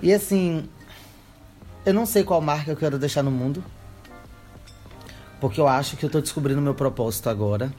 E 0.01 0.13
assim, 0.13 0.69
eu 1.85 1.93
não 1.93 2.05
sei 2.05 2.23
qual 2.23 2.41
marca 2.41 2.71
eu 2.71 2.75
quero 2.75 2.97
deixar 2.97 3.23
no 3.23 3.31
mundo. 3.31 3.63
Porque 5.39 5.59
eu 5.59 5.67
acho 5.67 5.95
que 5.95 6.05
eu 6.05 6.09
tô 6.09 6.19
descobrindo 6.19 6.61
meu 6.61 6.73
propósito 6.73 7.29
agora. 7.29 7.73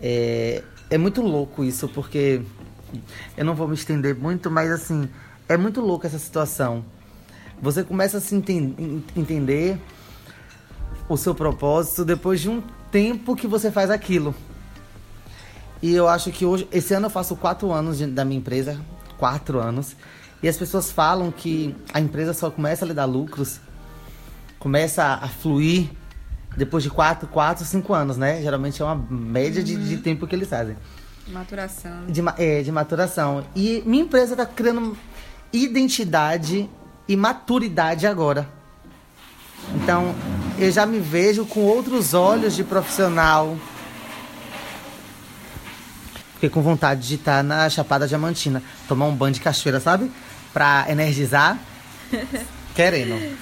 É, 0.00 0.62
é 0.90 0.98
muito 0.98 1.20
louco 1.22 1.62
isso, 1.62 1.88
porque 1.88 2.42
eu 3.36 3.44
não 3.44 3.54
vou 3.54 3.68
me 3.68 3.74
estender 3.74 4.14
muito, 4.14 4.50
mas 4.50 4.70
assim, 4.70 5.08
é 5.48 5.56
muito 5.56 5.80
louco 5.80 6.06
essa 6.06 6.18
situação. 6.18 6.84
Você 7.60 7.84
começa 7.84 8.18
a 8.18 8.20
se 8.20 8.34
enten 8.34 9.04
entender 9.16 9.78
o 11.08 11.16
seu 11.16 11.34
propósito 11.34 12.04
depois 12.04 12.40
de 12.40 12.48
um 12.48 12.62
tempo 12.90 13.36
que 13.36 13.46
você 13.46 13.70
faz 13.70 13.90
aquilo. 13.90 14.34
E 15.84 15.94
eu 15.94 16.08
acho 16.08 16.30
que 16.30 16.46
hoje, 16.46 16.66
esse 16.72 16.94
ano 16.94 17.08
eu 17.08 17.10
faço 17.10 17.36
quatro 17.36 17.70
anos 17.70 17.98
de, 17.98 18.06
da 18.06 18.24
minha 18.24 18.38
empresa, 18.38 18.80
quatro 19.18 19.60
anos. 19.60 19.94
E 20.42 20.48
as 20.48 20.56
pessoas 20.56 20.90
falam 20.90 21.30
que 21.30 21.76
a 21.92 22.00
empresa 22.00 22.32
só 22.32 22.50
começa 22.50 22.86
a 22.86 22.88
lhe 22.88 22.94
dar 22.94 23.04
lucros, 23.04 23.60
começa 24.58 25.04
a, 25.04 25.26
a 25.26 25.28
fluir 25.28 25.90
depois 26.56 26.82
de 26.82 26.88
quatro, 26.88 27.28
quatro, 27.28 27.66
cinco 27.66 27.92
anos, 27.92 28.16
né? 28.16 28.40
Geralmente 28.40 28.80
é 28.80 28.84
uma 28.86 28.94
média 28.94 29.60
uhum. 29.60 29.66
de, 29.66 29.88
de, 29.90 29.98
tempo 29.98 30.26
que 30.26 30.34
eles 30.34 30.48
fazem. 30.48 30.74
Maturação. 31.28 32.06
De, 32.08 32.22
é, 32.38 32.62
de 32.62 32.72
maturação. 32.72 33.44
E 33.54 33.82
minha 33.84 34.04
empresa 34.04 34.32
está 34.32 34.46
criando 34.46 34.96
identidade 35.52 36.66
e 37.06 37.14
maturidade 37.14 38.06
agora. 38.06 38.48
Então, 39.74 40.14
eu 40.58 40.72
já 40.72 40.86
me 40.86 40.98
vejo 40.98 41.44
com 41.44 41.60
outros 41.60 42.14
olhos 42.14 42.56
de 42.56 42.64
profissional. 42.64 43.54
Fiquei 46.44 46.50
com 46.50 46.60
vontade 46.60 47.08
de 47.08 47.14
estar 47.14 47.42
na 47.42 47.70
Chapada 47.70 48.06
Diamantina, 48.06 48.62
tomar 48.86 49.06
um 49.06 49.16
banho 49.16 49.32
de 49.32 49.40
cachoeira, 49.40 49.80
sabe? 49.80 50.12
Pra 50.52 50.84
energizar. 50.90 51.58
Querendo. 52.76 53.34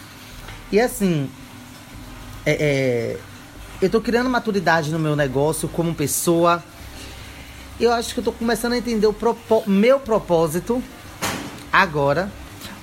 E 0.70 0.78
assim, 0.78 1.28
é, 2.46 2.52
é, 2.52 3.18
eu 3.80 3.90
tô 3.90 4.00
criando 4.00 4.30
maturidade 4.30 4.92
no 4.92 5.00
meu 5.00 5.16
negócio 5.16 5.68
como 5.68 5.92
pessoa. 5.92 6.62
Eu 7.80 7.92
acho 7.92 8.14
que 8.14 8.20
eu 8.20 8.24
tô 8.24 8.30
começando 8.30 8.74
a 8.74 8.78
entender 8.78 9.08
o 9.08 9.12
propó 9.12 9.64
meu 9.66 9.98
propósito 9.98 10.80
agora 11.72 12.30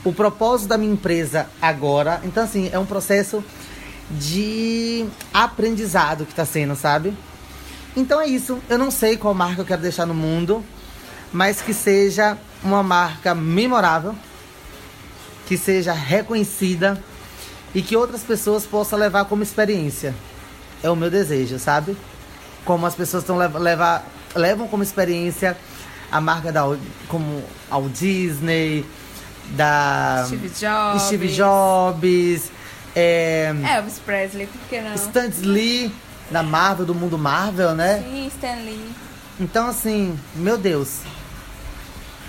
o 0.04 0.12
propósito 0.12 0.68
da 0.68 0.78
minha 0.78 0.92
empresa 0.92 1.48
agora. 1.62 2.20
Então, 2.26 2.44
assim, 2.44 2.70
é 2.74 2.78
um 2.78 2.86
processo 2.86 3.42
de 4.12 5.06
aprendizado 5.34 6.26
que 6.26 6.32
está 6.32 6.44
sendo, 6.44 6.76
sabe? 6.76 7.14
Então 7.95 8.19
é 8.21 8.28
isso. 8.28 8.60
Eu 8.69 8.78
não 8.78 8.91
sei 8.91 9.17
qual 9.17 9.34
marca 9.34 9.62
eu 9.62 9.65
quero 9.65 9.82
deixar 9.82 10.06
no 10.06 10.13
mundo, 10.13 10.63
mas 11.34 11.62
que 11.62 11.73
seja 11.73 12.38
uma 12.63 12.84
marca 12.84 13.34
memorável, 13.34 14.15
que 15.47 15.58
seja 15.58 15.93
reconhecida 15.93 17.02
e 17.73 17.82
que 17.82 17.95
outras 17.95 18.21
pessoas 18.21 18.65
possam 18.65 18.97
levar 18.97 19.25
como 19.25 19.43
experiência. 19.43 20.13
É 20.82 20.89
o 20.89 20.95
meu 20.95 21.10
desejo, 21.10 21.60
sabe? 21.60 21.97
Como 22.65 22.86
as 22.86 22.95
pessoas 22.95 23.23
estão 23.23 23.38
levar, 23.38 24.06
levam 24.36 24.67
como 24.67 24.84
experiência 24.84 25.58
a 26.12 26.19
marca 26.19 26.52
da 26.52 26.63
como 27.08 27.43
ao 27.69 27.88
Disney, 27.89 28.86
da 29.52 30.23
Steve 30.25 30.49
Jobs, 30.49 31.02
Steve 31.04 31.28
Jobs 31.28 32.52
é, 32.95 33.54
Elvis 33.75 33.99
Presley, 33.99 34.47
por 34.47 34.62
que 34.67 34.82
não? 34.82 34.93
Stan 34.95 35.30
Lee, 35.43 35.91
da 36.30 36.44
Marvel, 36.44 36.86
do 36.86 36.96
mundo 36.96 37.18
Marvel, 37.18 37.74
né? 37.74 38.04
Sim, 38.04 38.28
Stan 38.28 38.56
Lee. 38.63 38.92
Então, 39.39 39.68
assim, 39.68 40.18
meu 40.36 40.58
Deus. 40.58 41.00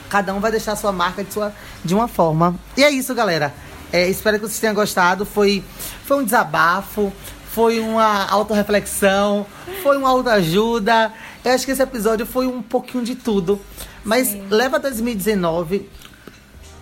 Cada 0.09 0.35
um 0.35 0.41
vai 0.41 0.51
deixar 0.51 0.77
sua 0.77 0.93
marca 0.93 1.23
de, 1.23 1.33
sua, 1.33 1.53
de 1.85 1.95
uma 1.95 2.09
forma. 2.09 2.55
E 2.77 2.83
é 2.83 2.91
isso, 2.91 3.15
galera. 3.15 3.55
É, 3.93 4.09
espero 4.09 4.39
que 4.39 4.47
vocês 4.47 4.59
tenham 4.59 4.75
gostado. 4.75 5.25
Foi, 5.25 5.65
foi 6.05 6.19
um 6.19 6.25
desabafo, 6.25 7.13
foi 7.53 7.81
uma 7.81 8.27
autorreflexão, 8.27 9.47
foi 9.83 9.97
uma 9.97 10.09
autoajuda. 10.09 11.13
Eu 11.45 11.53
acho 11.53 11.65
que 11.65 11.73
esse 11.73 11.83
episódio 11.83 12.27
foi 12.27 12.47
um 12.47 12.61
pouquinho 12.63 13.05
de 13.05 13.15
tudo. 13.15 13.61
Mas 14.05 14.29
Sim. 14.29 14.47
leva 14.51 14.79
2019 14.79 15.89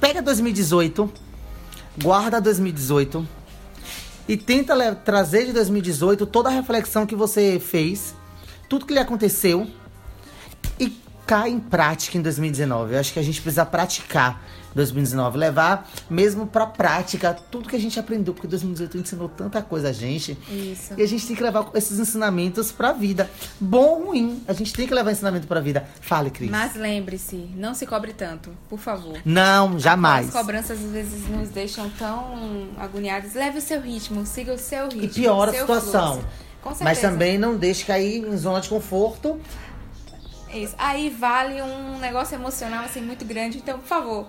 pega 0.01 0.23
2018, 0.23 1.13
guarda 2.03 2.41
2018 2.41 3.27
e 4.29 4.37
tenta 4.37 4.95
trazer 4.95 5.47
de 5.47 5.53
2018 5.55 6.27
toda 6.27 6.51
a 6.51 6.53
reflexão 6.53 7.07
que 7.07 7.17
você 7.17 7.59
fez, 7.59 8.15
tudo 8.69 8.85
que 8.85 8.93
lhe 8.93 9.01
aconteceu 9.01 9.67
cai 11.29 11.51
em 11.51 11.61
prática 11.61 12.17
em 12.17 12.23
2019. 12.23 12.95
Eu 12.95 13.01
acho 13.01 13.13
que 13.13 13.19
a 13.19 13.23
gente 13.23 13.43
precisa 13.43 13.67
praticar 13.67 14.43
2019, 14.75 15.37
levar 15.37 15.91
mesmo 16.09 16.47
pra 16.47 16.67
prática 16.67 17.37
tudo 17.51 17.69
que 17.69 17.77
a 17.77 17.79
gente 17.79 18.01
aprendeu, 18.01 18.33
porque 18.33 18.47
2018 18.47 18.97
ensinou 18.97 19.29
tanta 19.29 19.61
coisa 19.61 19.91
a 19.91 19.93
gente. 19.93 20.39
Isso. 20.49 20.95
E 20.97 21.03
a 21.03 21.07
gente 21.07 21.27
tem 21.27 21.37
que 21.37 21.43
levar 21.43 21.69
esses 21.75 21.99
ensinamentos 21.99 22.73
pra 22.73 22.93
vida. 22.93 23.31
Bom 23.61 23.85
ou 23.85 24.07
ruim, 24.07 24.43
a 24.49 24.55
gente 24.55 24.73
tem 24.73 24.87
que 24.87 24.95
levar 24.95 25.13
ensinamento 25.13 25.47
pra 25.47 25.61
vida. 25.61 25.87
Fale, 26.01 26.31
Cris. 26.31 26.51
Mas 26.51 26.75
lembre-se, 26.75 27.37
não 27.55 27.75
se 27.75 27.87
cobre 27.87 28.15
tanto, 28.15 28.51
por 28.67 28.79
favor. 28.79 29.19
Não, 29.23 29.79
jamais. 29.79 30.29
As 30.29 30.33
cobranças 30.33 30.83
às 30.83 30.91
vezes 30.91 31.29
nos 31.29 31.51
deixam 31.51 31.91
tão 31.91 32.69
agoniados. 32.79 33.35
Leve 33.35 33.59
o 33.59 33.63
seu 33.63 33.83
ritmo, 33.83 34.25
siga 34.25 34.55
o 34.55 34.59
seu 34.59 34.85
ritmo. 34.85 35.05
E 35.05 35.09
piora 35.09 35.51
a 35.51 35.55
situação. 35.55 36.25
Mas 36.81 37.01
também 37.01 37.39
não 37.39 37.57
deixe 37.57 37.85
cair 37.85 38.25
em 38.25 38.37
zona 38.37 38.61
de 38.61 38.69
conforto. 38.69 39.39
Isso. 40.53 40.75
Aí 40.79 41.11
vale 41.11 41.61
um 41.63 41.99
negócio 41.99 42.35
emocional 42.35 42.85
assim 42.85 43.01
muito 43.01 43.25
grande. 43.25 43.59
Então, 43.59 43.79
por 43.79 43.87
favor, 43.87 44.29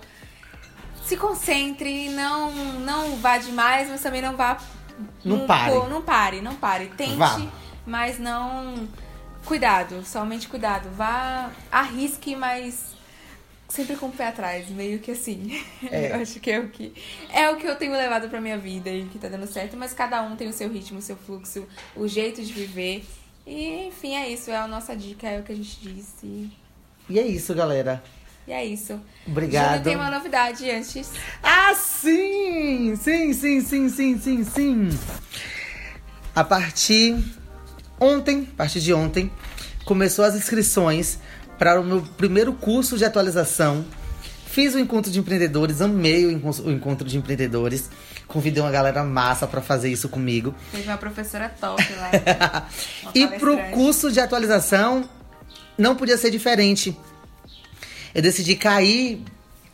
se 1.06 1.18
concentre, 1.18 2.10
não 2.10 2.52
não 2.80 3.16
vá 3.18 3.38
demais, 3.38 3.90
mas 3.90 4.02
também 4.02 4.22
não 4.22 4.36
vá 4.36 4.58
não 5.24 5.46
pare. 5.46 5.74
não 5.90 6.02
pare, 6.02 6.42
não 6.42 6.56
pare. 6.56 6.88
Tente, 6.96 7.16
vá. 7.16 7.42
mas 7.86 8.20
não 8.20 8.88
cuidado, 9.46 10.06
somente 10.06 10.48
cuidado. 10.48 10.90
Vá, 10.96 11.52
arrisque, 11.72 12.36
mas 12.36 12.96
sempre 13.68 13.96
com 13.96 14.08
o 14.08 14.12
pé 14.12 14.28
atrás, 14.28 14.68
meio 14.70 15.00
que 15.00 15.12
assim. 15.12 15.64
É. 15.90 16.12
eu 16.12 16.22
acho 16.22 16.40
que 16.40 16.52
é 16.52 16.60
o 16.60 16.70
que 16.70 16.94
é 17.32 17.50
o 17.50 17.56
que 17.56 17.66
eu 17.66 17.76
tenho 17.76 17.94
levado 17.94 18.30
para 18.30 18.42
minha 18.42 18.58
vida 18.58 18.90
e 18.90 19.06
que 19.06 19.18
tá 19.18 19.28
dando 19.30 19.48
certo, 19.48 19.78
mas 19.78 19.94
cada 19.94 20.22
um 20.22 20.36
tem 20.36 20.48
o 20.48 20.54
seu 20.54 20.70
ritmo, 20.70 21.00
o 21.00 21.02
seu 21.02 21.16
fluxo, 21.16 21.66
o 21.96 22.08
jeito 22.08 22.44
de 22.44 22.52
viver. 22.52 23.06
E 23.46 23.88
enfim, 23.88 24.16
é 24.16 24.30
isso, 24.30 24.52
é 24.52 24.58
a 24.58 24.68
nossa 24.68 24.96
dica, 24.96 25.28
é 25.28 25.40
o 25.40 25.44
que 25.44 25.52
a 25.52 25.56
gente 25.56 25.78
disse. 25.82 26.50
E 27.10 27.20
é 27.20 27.26
isso, 27.26 27.54
galera. 27.56 28.04
E 28.48 28.52
é 28.52 28.64
isso. 28.66 29.00
Obrigado. 29.28 29.70
Júlio 29.70 29.84
tem 29.84 29.96
uma 29.96 30.10
novidade 30.12 30.70
antes. 30.70 31.10
Ah, 31.42 31.74
sim! 31.76 32.96
Sim, 32.96 33.34
sim, 33.34 33.62
sim, 33.62 33.90
sim, 33.90 34.18
sim, 34.20 34.44
sim. 34.44 34.90
A 36.36 36.44
partir 36.44 37.18
ontem, 38.00 38.48
a 38.54 38.56
partir 38.58 38.80
de 38.82 38.94
ontem, 38.94 39.32
começou 39.86 40.24
as 40.26 40.36
inscrições 40.36 41.18
para 41.58 41.80
o 41.80 41.84
meu 41.84 42.02
primeiro 42.02 42.54
curso 42.54 42.98
de 42.98 43.06
atualização. 43.06 43.86
Fiz 44.46 44.74
o 44.74 44.80
encontro 44.80 45.12
de 45.12 45.20
empreendedores, 45.20 45.82
amei 45.82 46.26
o 46.26 46.32
enco- 46.32 46.62
o 46.64 46.72
encontro 46.72 47.08
de 47.08 47.18
empreendedores. 47.18 47.90
Convidei 48.30 48.62
uma 48.62 48.72
galera 48.72 49.04
massa 49.04 49.48
para 49.48 49.60
fazer 49.60 49.90
isso 49.90 50.08
comigo. 50.08 50.56
Teve 50.72 50.88
uma 50.88 50.98
professora 50.98 51.50
top 51.50 51.84
lá. 51.94 52.68
E 53.14 53.28
pro 53.28 53.58
curso 53.72 54.12
de 54.12 54.20
atualização, 54.20 55.10
não 55.76 55.96
podia 55.96 56.16
ser 56.16 56.30
diferente. 56.30 56.96
Eu 58.14 58.22
decidi 58.22 58.56
cair 58.56 59.24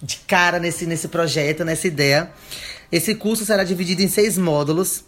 de 0.01 0.17
cara 0.27 0.57
nesse, 0.57 0.85
nesse 0.85 1.09
projeto, 1.09 1.65
nessa 1.65 1.87
ideia. 1.87 2.31
Esse 2.91 3.13
curso 3.13 3.45
será 3.45 3.63
dividido 3.63 4.01
em 4.01 4.07
seis 4.07 4.37
módulos. 4.37 5.03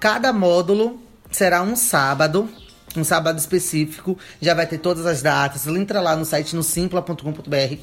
Cada 0.00 0.32
módulo 0.32 1.00
será 1.30 1.62
um 1.62 1.76
sábado, 1.76 2.48
um 2.96 3.04
sábado 3.04 3.38
específico. 3.38 4.18
Já 4.40 4.54
vai 4.54 4.66
ter 4.66 4.78
todas 4.78 5.06
as 5.06 5.22
datas. 5.22 5.66
Entra 5.68 6.00
lá 6.00 6.16
no 6.16 6.24
site 6.24 6.56
no 6.56 6.64
simpla.com.br, 6.64 7.78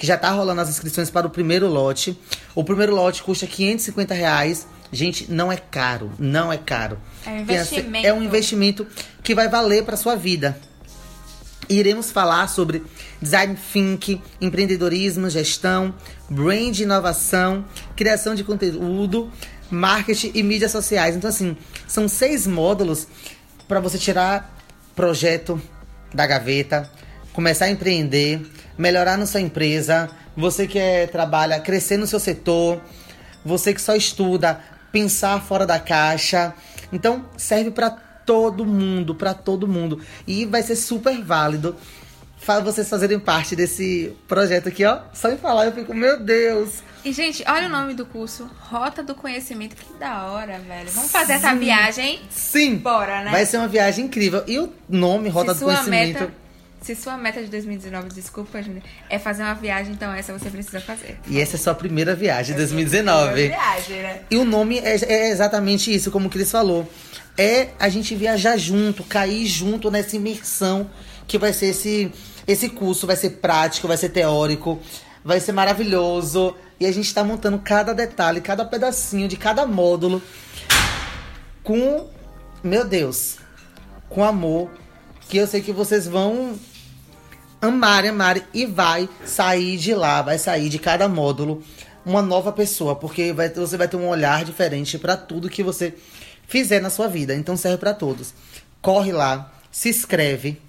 que 0.00 0.06
já 0.06 0.16
tá 0.16 0.30
rolando 0.30 0.62
as 0.62 0.70
inscrições 0.70 1.10
para 1.10 1.26
o 1.26 1.30
primeiro 1.30 1.68
lote. 1.68 2.18
O 2.54 2.64
primeiro 2.64 2.94
lote 2.94 3.22
custa 3.22 3.46
550 3.46 4.14
reais. 4.14 4.66
Gente, 4.90 5.30
não 5.30 5.52
é 5.52 5.58
caro, 5.58 6.10
não 6.18 6.50
é 6.50 6.56
caro. 6.56 6.98
É 7.26 7.30
um 7.30 7.44
Pensa- 7.44 7.52
investimento. 7.74 8.06
É 8.06 8.12
um 8.14 8.22
investimento 8.22 8.86
que 9.22 9.34
vai 9.34 9.46
valer 9.46 9.84
para 9.84 9.98
sua 9.98 10.16
vida. 10.16 10.58
Iremos 11.68 12.10
falar 12.10 12.48
sobre 12.48 12.82
design 13.20 13.56
think, 13.72 14.22
empreendedorismo, 14.40 15.28
gestão, 15.28 15.94
brand 16.30 16.76
inovação, 16.78 17.62
criação 17.94 18.34
de 18.34 18.42
conteúdo, 18.42 19.30
marketing 19.70 20.32
e 20.34 20.42
mídias 20.42 20.72
sociais. 20.72 21.14
Então, 21.14 21.28
assim, 21.28 21.54
são 21.86 22.08
seis 22.08 22.46
módulos 22.46 23.06
para 23.68 23.80
você 23.80 23.98
tirar 23.98 24.56
projeto 24.96 25.60
da 26.12 26.26
gaveta, 26.26 26.90
começar 27.34 27.66
a 27.66 27.70
empreender, 27.70 28.40
melhorar 28.80 29.18
na 29.18 29.26
sua 29.26 29.40
empresa, 29.40 30.08
você 30.36 30.66
que 30.66 30.78
é, 30.78 31.06
trabalha, 31.06 31.60
crescer 31.60 31.96
no 31.98 32.06
seu 32.06 32.18
setor, 32.18 32.80
você 33.44 33.74
que 33.74 33.80
só 33.80 33.94
estuda, 33.94 34.60
pensar 34.90 35.40
fora 35.42 35.66
da 35.66 35.78
caixa. 35.78 36.54
Então, 36.92 37.26
serve 37.36 37.70
para 37.70 37.90
todo 37.90 38.64
mundo, 38.64 39.14
para 39.14 39.34
todo 39.34 39.68
mundo. 39.68 40.00
E 40.26 40.46
vai 40.46 40.62
ser 40.62 40.76
super 40.76 41.22
válido 41.22 41.76
vocês 42.64 42.88
fazerem 42.88 43.20
parte 43.20 43.54
desse 43.54 44.16
projeto 44.26 44.68
aqui, 44.68 44.84
ó. 44.84 45.00
Só 45.12 45.30
em 45.30 45.36
falar 45.36 45.66
eu 45.66 45.72
fico, 45.72 45.94
meu 45.94 46.18
Deus. 46.18 46.82
E, 47.04 47.12
gente, 47.12 47.44
olha 47.46 47.66
o 47.66 47.70
nome 47.70 47.94
do 47.94 48.04
curso. 48.04 48.50
Rota 48.58 49.02
do 49.02 49.14
Conhecimento. 49.14 49.76
Que 49.76 49.92
da 49.98 50.24
hora, 50.24 50.58
velho. 50.58 50.90
Vamos 50.90 51.12
fazer 51.12 51.34
essa 51.34 51.54
viagem? 51.54 52.20
Sim. 52.28 52.76
Bora, 52.76 53.22
né? 53.22 53.30
Vai 53.30 53.46
ser 53.46 53.58
uma 53.58 53.68
viagem 53.68 54.06
incrível. 54.06 54.42
E 54.46 54.58
o 54.58 54.72
nome 54.88 55.28
Rota 55.28 55.54
se 55.54 55.60
do 55.60 55.66
Conhecimento. 55.66 56.20
meta, 56.20 56.32
se 56.80 56.96
sua 56.96 57.16
meta 57.16 57.42
de 57.42 57.48
2019, 57.50 58.08
desculpa, 58.08 58.62
Júlia, 58.62 58.82
é 59.08 59.18
fazer 59.18 59.42
uma 59.42 59.54
viagem, 59.54 59.92
então 59.92 60.12
essa 60.12 60.32
você 60.32 60.48
precisa 60.48 60.80
fazer. 60.80 61.18
E 61.26 61.38
essa 61.38 61.56
é 61.56 61.58
sua 61.58 61.74
primeira 61.74 62.14
viagem, 62.14 62.54
Primeira 62.54 62.90
2019. 62.90 63.48
viagem, 63.48 64.02
né? 64.02 64.20
E 64.30 64.36
o 64.36 64.44
nome 64.44 64.78
é, 64.78 64.96
é 65.04 65.30
exatamente 65.30 65.94
isso, 65.94 66.10
como 66.10 66.28
o 66.28 66.30
Cris 66.30 66.50
falou. 66.50 66.90
É 67.36 67.68
a 67.78 67.88
gente 67.88 68.14
viajar 68.14 68.56
junto, 68.56 69.04
cair 69.04 69.46
junto 69.46 69.90
nessa 69.90 70.16
imersão 70.16 70.90
que 71.26 71.38
vai 71.38 71.52
ser 71.52 71.66
esse, 71.66 72.10
esse 72.46 72.68
curso. 72.70 73.06
Vai 73.06 73.16
ser 73.16 73.30
prático, 73.30 73.86
vai 73.86 73.96
ser 73.96 74.08
teórico, 74.08 74.80
vai 75.24 75.38
ser 75.38 75.52
maravilhoso. 75.52 76.56
E 76.78 76.86
a 76.86 76.92
gente 76.92 77.12
tá 77.12 77.22
montando 77.22 77.58
cada 77.58 77.92
detalhe, 77.92 78.40
cada 78.40 78.64
pedacinho 78.64 79.28
de 79.28 79.36
cada 79.36 79.66
módulo 79.66 80.22
com, 81.62 82.08
meu 82.64 82.86
Deus, 82.86 83.36
com 84.08 84.24
amor. 84.24 84.70
Que 85.28 85.36
eu 85.36 85.46
sei 85.46 85.60
que 85.60 85.72
vocês 85.72 86.08
vão 86.08 86.58
amar, 87.60 88.04
amar 88.06 88.42
e 88.54 88.66
vai 88.66 89.08
sair 89.24 89.76
de 89.76 89.94
lá, 89.94 90.22
vai 90.22 90.38
sair 90.38 90.68
de 90.68 90.78
cada 90.78 91.08
módulo 91.08 91.62
uma 92.04 92.22
nova 92.22 92.50
pessoa, 92.50 92.96
porque 92.96 93.32
vai, 93.32 93.50
você 93.50 93.76
vai 93.76 93.86
ter 93.86 93.96
um 93.96 94.08
olhar 94.08 94.44
diferente 94.44 94.98
para 94.98 95.16
tudo 95.16 95.50
que 95.50 95.62
você 95.62 95.94
fizer 96.46 96.80
na 96.80 96.90
sua 96.90 97.08
vida. 97.08 97.34
Então 97.34 97.56
serve 97.56 97.78
para 97.78 97.94
todos. 97.94 98.34
Corre 98.80 99.12
lá, 99.12 99.52
se 99.70 99.88
inscreve. 99.88 100.60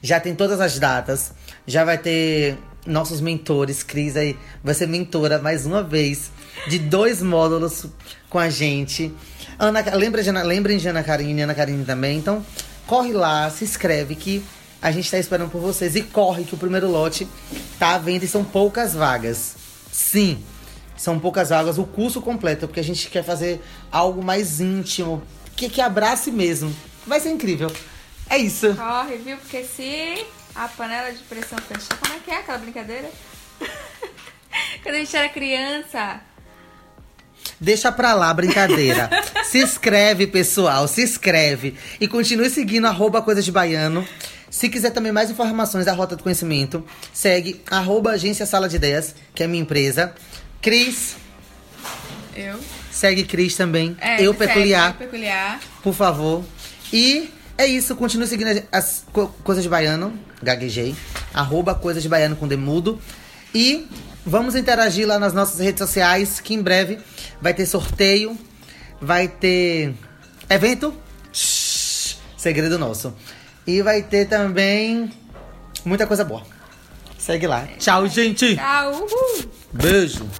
Já 0.00 0.18
tem 0.20 0.34
todas 0.34 0.60
as 0.60 0.78
datas. 0.78 1.32
Já 1.66 1.84
vai 1.84 1.98
ter 1.98 2.56
nossos 2.86 3.20
mentores. 3.20 3.82
Cris 3.82 4.16
aí 4.16 4.36
vai 4.62 4.74
ser 4.74 4.86
mentora 4.86 5.38
mais 5.38 5.66
uma 5.66 5.82
vez 5.82 6.30
de 6.68 6.78
dois 6.78 7.22
módulos 7.22 7.86
com 8.30 8.38
a 8.38 8.48
gente. 8.48 9.12
Ana, 9.58 9.80
lembra 9.94 10.22
de 10.22 10.30
Ana, 10.30 10.42
lembrem 10.42 10.78
de 10.78 10.88
Ana 10.88 11.02
Karine 11.02 11.42
Ana 11.42 11.54
Karine 11.54 11.84
também. 11.84 12.18
Então, 12.18 12.44
corre 12.86 13.12
lá, 13.12 13.50
se 13.50 13.64
inscreve 13.64 14.14
que 14.14 14.42
a 14.82 14.90
gente 14.90 15.08
tá 15.08 15.18
esperando 15.18 15.50
por 15.50 15.60
vocês. 15.60 15.94
E 15.94 16.02
corre 16.02 16.44
que 16.44 16.54
o 16.54 16.58
primeiro 16.58 16.90
lote 16.90 17.28
tá 17.78 17.94
à 17.94 17.98
venda 17.98 18.24
e 18.24 18.28
são 18.28 18.42
poucas 18.42 18.92
vagas. 18.92 19.54
Sim, 19.92 20.42
são 20.96 21.18
poucas 21.20 21.50
vagas. 21.50 21.78
O 21.78 21.84
curso 21.84 22.20
completo, 22.20 22.66
porque 22.66 22.80
a 22.80 22.84
gente 22.84 23.08
quer 23.08 23.22
fazer 23.22 23.62
algo 23.90 24.22
mais 24.22 24.60
íntimo, 24.60 25.22
que, 25.54 25.68
que 25.68 25.80
abrace 25.80 26.32
mesmo. 26.32 26.74
Vai 27.06 27.20
ser 27.20 27.30
incrível. 27.30 27.70
É 28.28 28.36
isso. 28.36 28.74
Corre, 28.74 29.16
viu? 29.18 29.36
Porque 29.36 29.62
se 29.62 30.26
a 30.54 30.66
panela 30.66 31.12
de 31.12 31.22
pressão 31.24 31.58
fechar, 31.58 31.96
como 31.98 32.14
é 32.14 32.18
que 32.18 32.30
é 32.30 32.38
aquela 32.38 32.58
brincadeira? 32.58 33.08
Quando 34.82 34.96
a 34.96 34.98
gente 34.98 35.16
era 35.16 35.28
criança. 35.28 36.20
Deixa 37.60 37.92
pra 37.92 38.14
lá 38.14 38.30
a 38.30 38.34
brincadeira. 38.34 39.08
se 39.44 39.58
inscreve, 39.58 40.26
pessoal, 40.26 40.88
se 40.88 41.02
inscreve. 41.02 41.76
E 42.00 42.08
continue 42.08 42.50
seguindo 42.50 42.86
arroba 42.86 43.22
Coisa 43.22 43.40
de 43.40 43.52
Baiano. 43.52 44.06
Se 44.52 44.68
quiser 44.68 44.90
também 44.90 45.10
mais 45.10 45.30
informações 45.30 45.86
da 45.86 45.94
Rota 45.94 46.14
do 46.14 46.22
Conhecimento, 46.22 46.84
segue 47.10 47.62
arroba 47.70 48.10
Agência 48.10 48.44
Sala 48.44 48.68
de 48.68 48.76
Ideias, 48.76 49.14
que 49.34 49.42
é 49.42 49.46
minha 49.46 49.62
empresa. 49.62 50.14
Cris, 50.60 51.16
Eu. 52.36 52.60
segue 52.90 53.24
Cris 53.24 53.56
também. 53.56 53.96
É, 53.98 54.16
eu 54.22 54.32
me 54.34 54.38
segue, 54.38 54.52
peculiar, 54.52 54.90
Eu 54.90 54.94
peculiar. 55.06 55.58
por 55.82 55.94
favor. 55.94 56.44
E 56.92 57.30
é 57.56 57.64
isso, 57.66 57.96
continue 57.96 58.26
seguindo 58.26 58.62
as 58.70 59.06
co 59.10 59.28
Coisas 59.42 59.64
de 59.64 59.70
Baiano, 59.70 60.12
gaguejei. 60.42 60.94
Arroba 61.32 61.74
Coisas 61.74 62.02
de 62.02 62.08
Baiano 62.10 62.36
com 62.36 62.46
demudo. 62.46 63.00
E 63.54 63.88
vamos 64.26 64.54
interagir 64.54 65.06
lá 65.08 65.18
nas 65.18 65.32
nossas 65.32 65.60
redes 65.60 65.78
sociais, 65.78 66.40
que 66.40 66.52
em 66.52 66.60
breve 66.60 66.98
vai 67.40 67.54
ter 67.54 67.64
sorteio, 67.64 68.36
vai 69.00 69.28
ter 69.28 69.94
evento. 70.50 70.94
Shhh, 71.32 72.16
segredo 72.36 72.78
nosso. 72.78 73.14
E 73.66 73.82
vai 73.82 74.02
ter 74.02 74.26
também 74.26 75.10
muita 75.84 76.06
coisa 76.06 76.24
boa. 76.24 76.42
Segue 77.18 77.46
lá. 77.46 77.68
Tchau, 77.78 78.08
gente. 78.08 78.56
Tchau. 78.56 78.92
Uhul. 78.92 79.50
Beijo. 79.72 80.28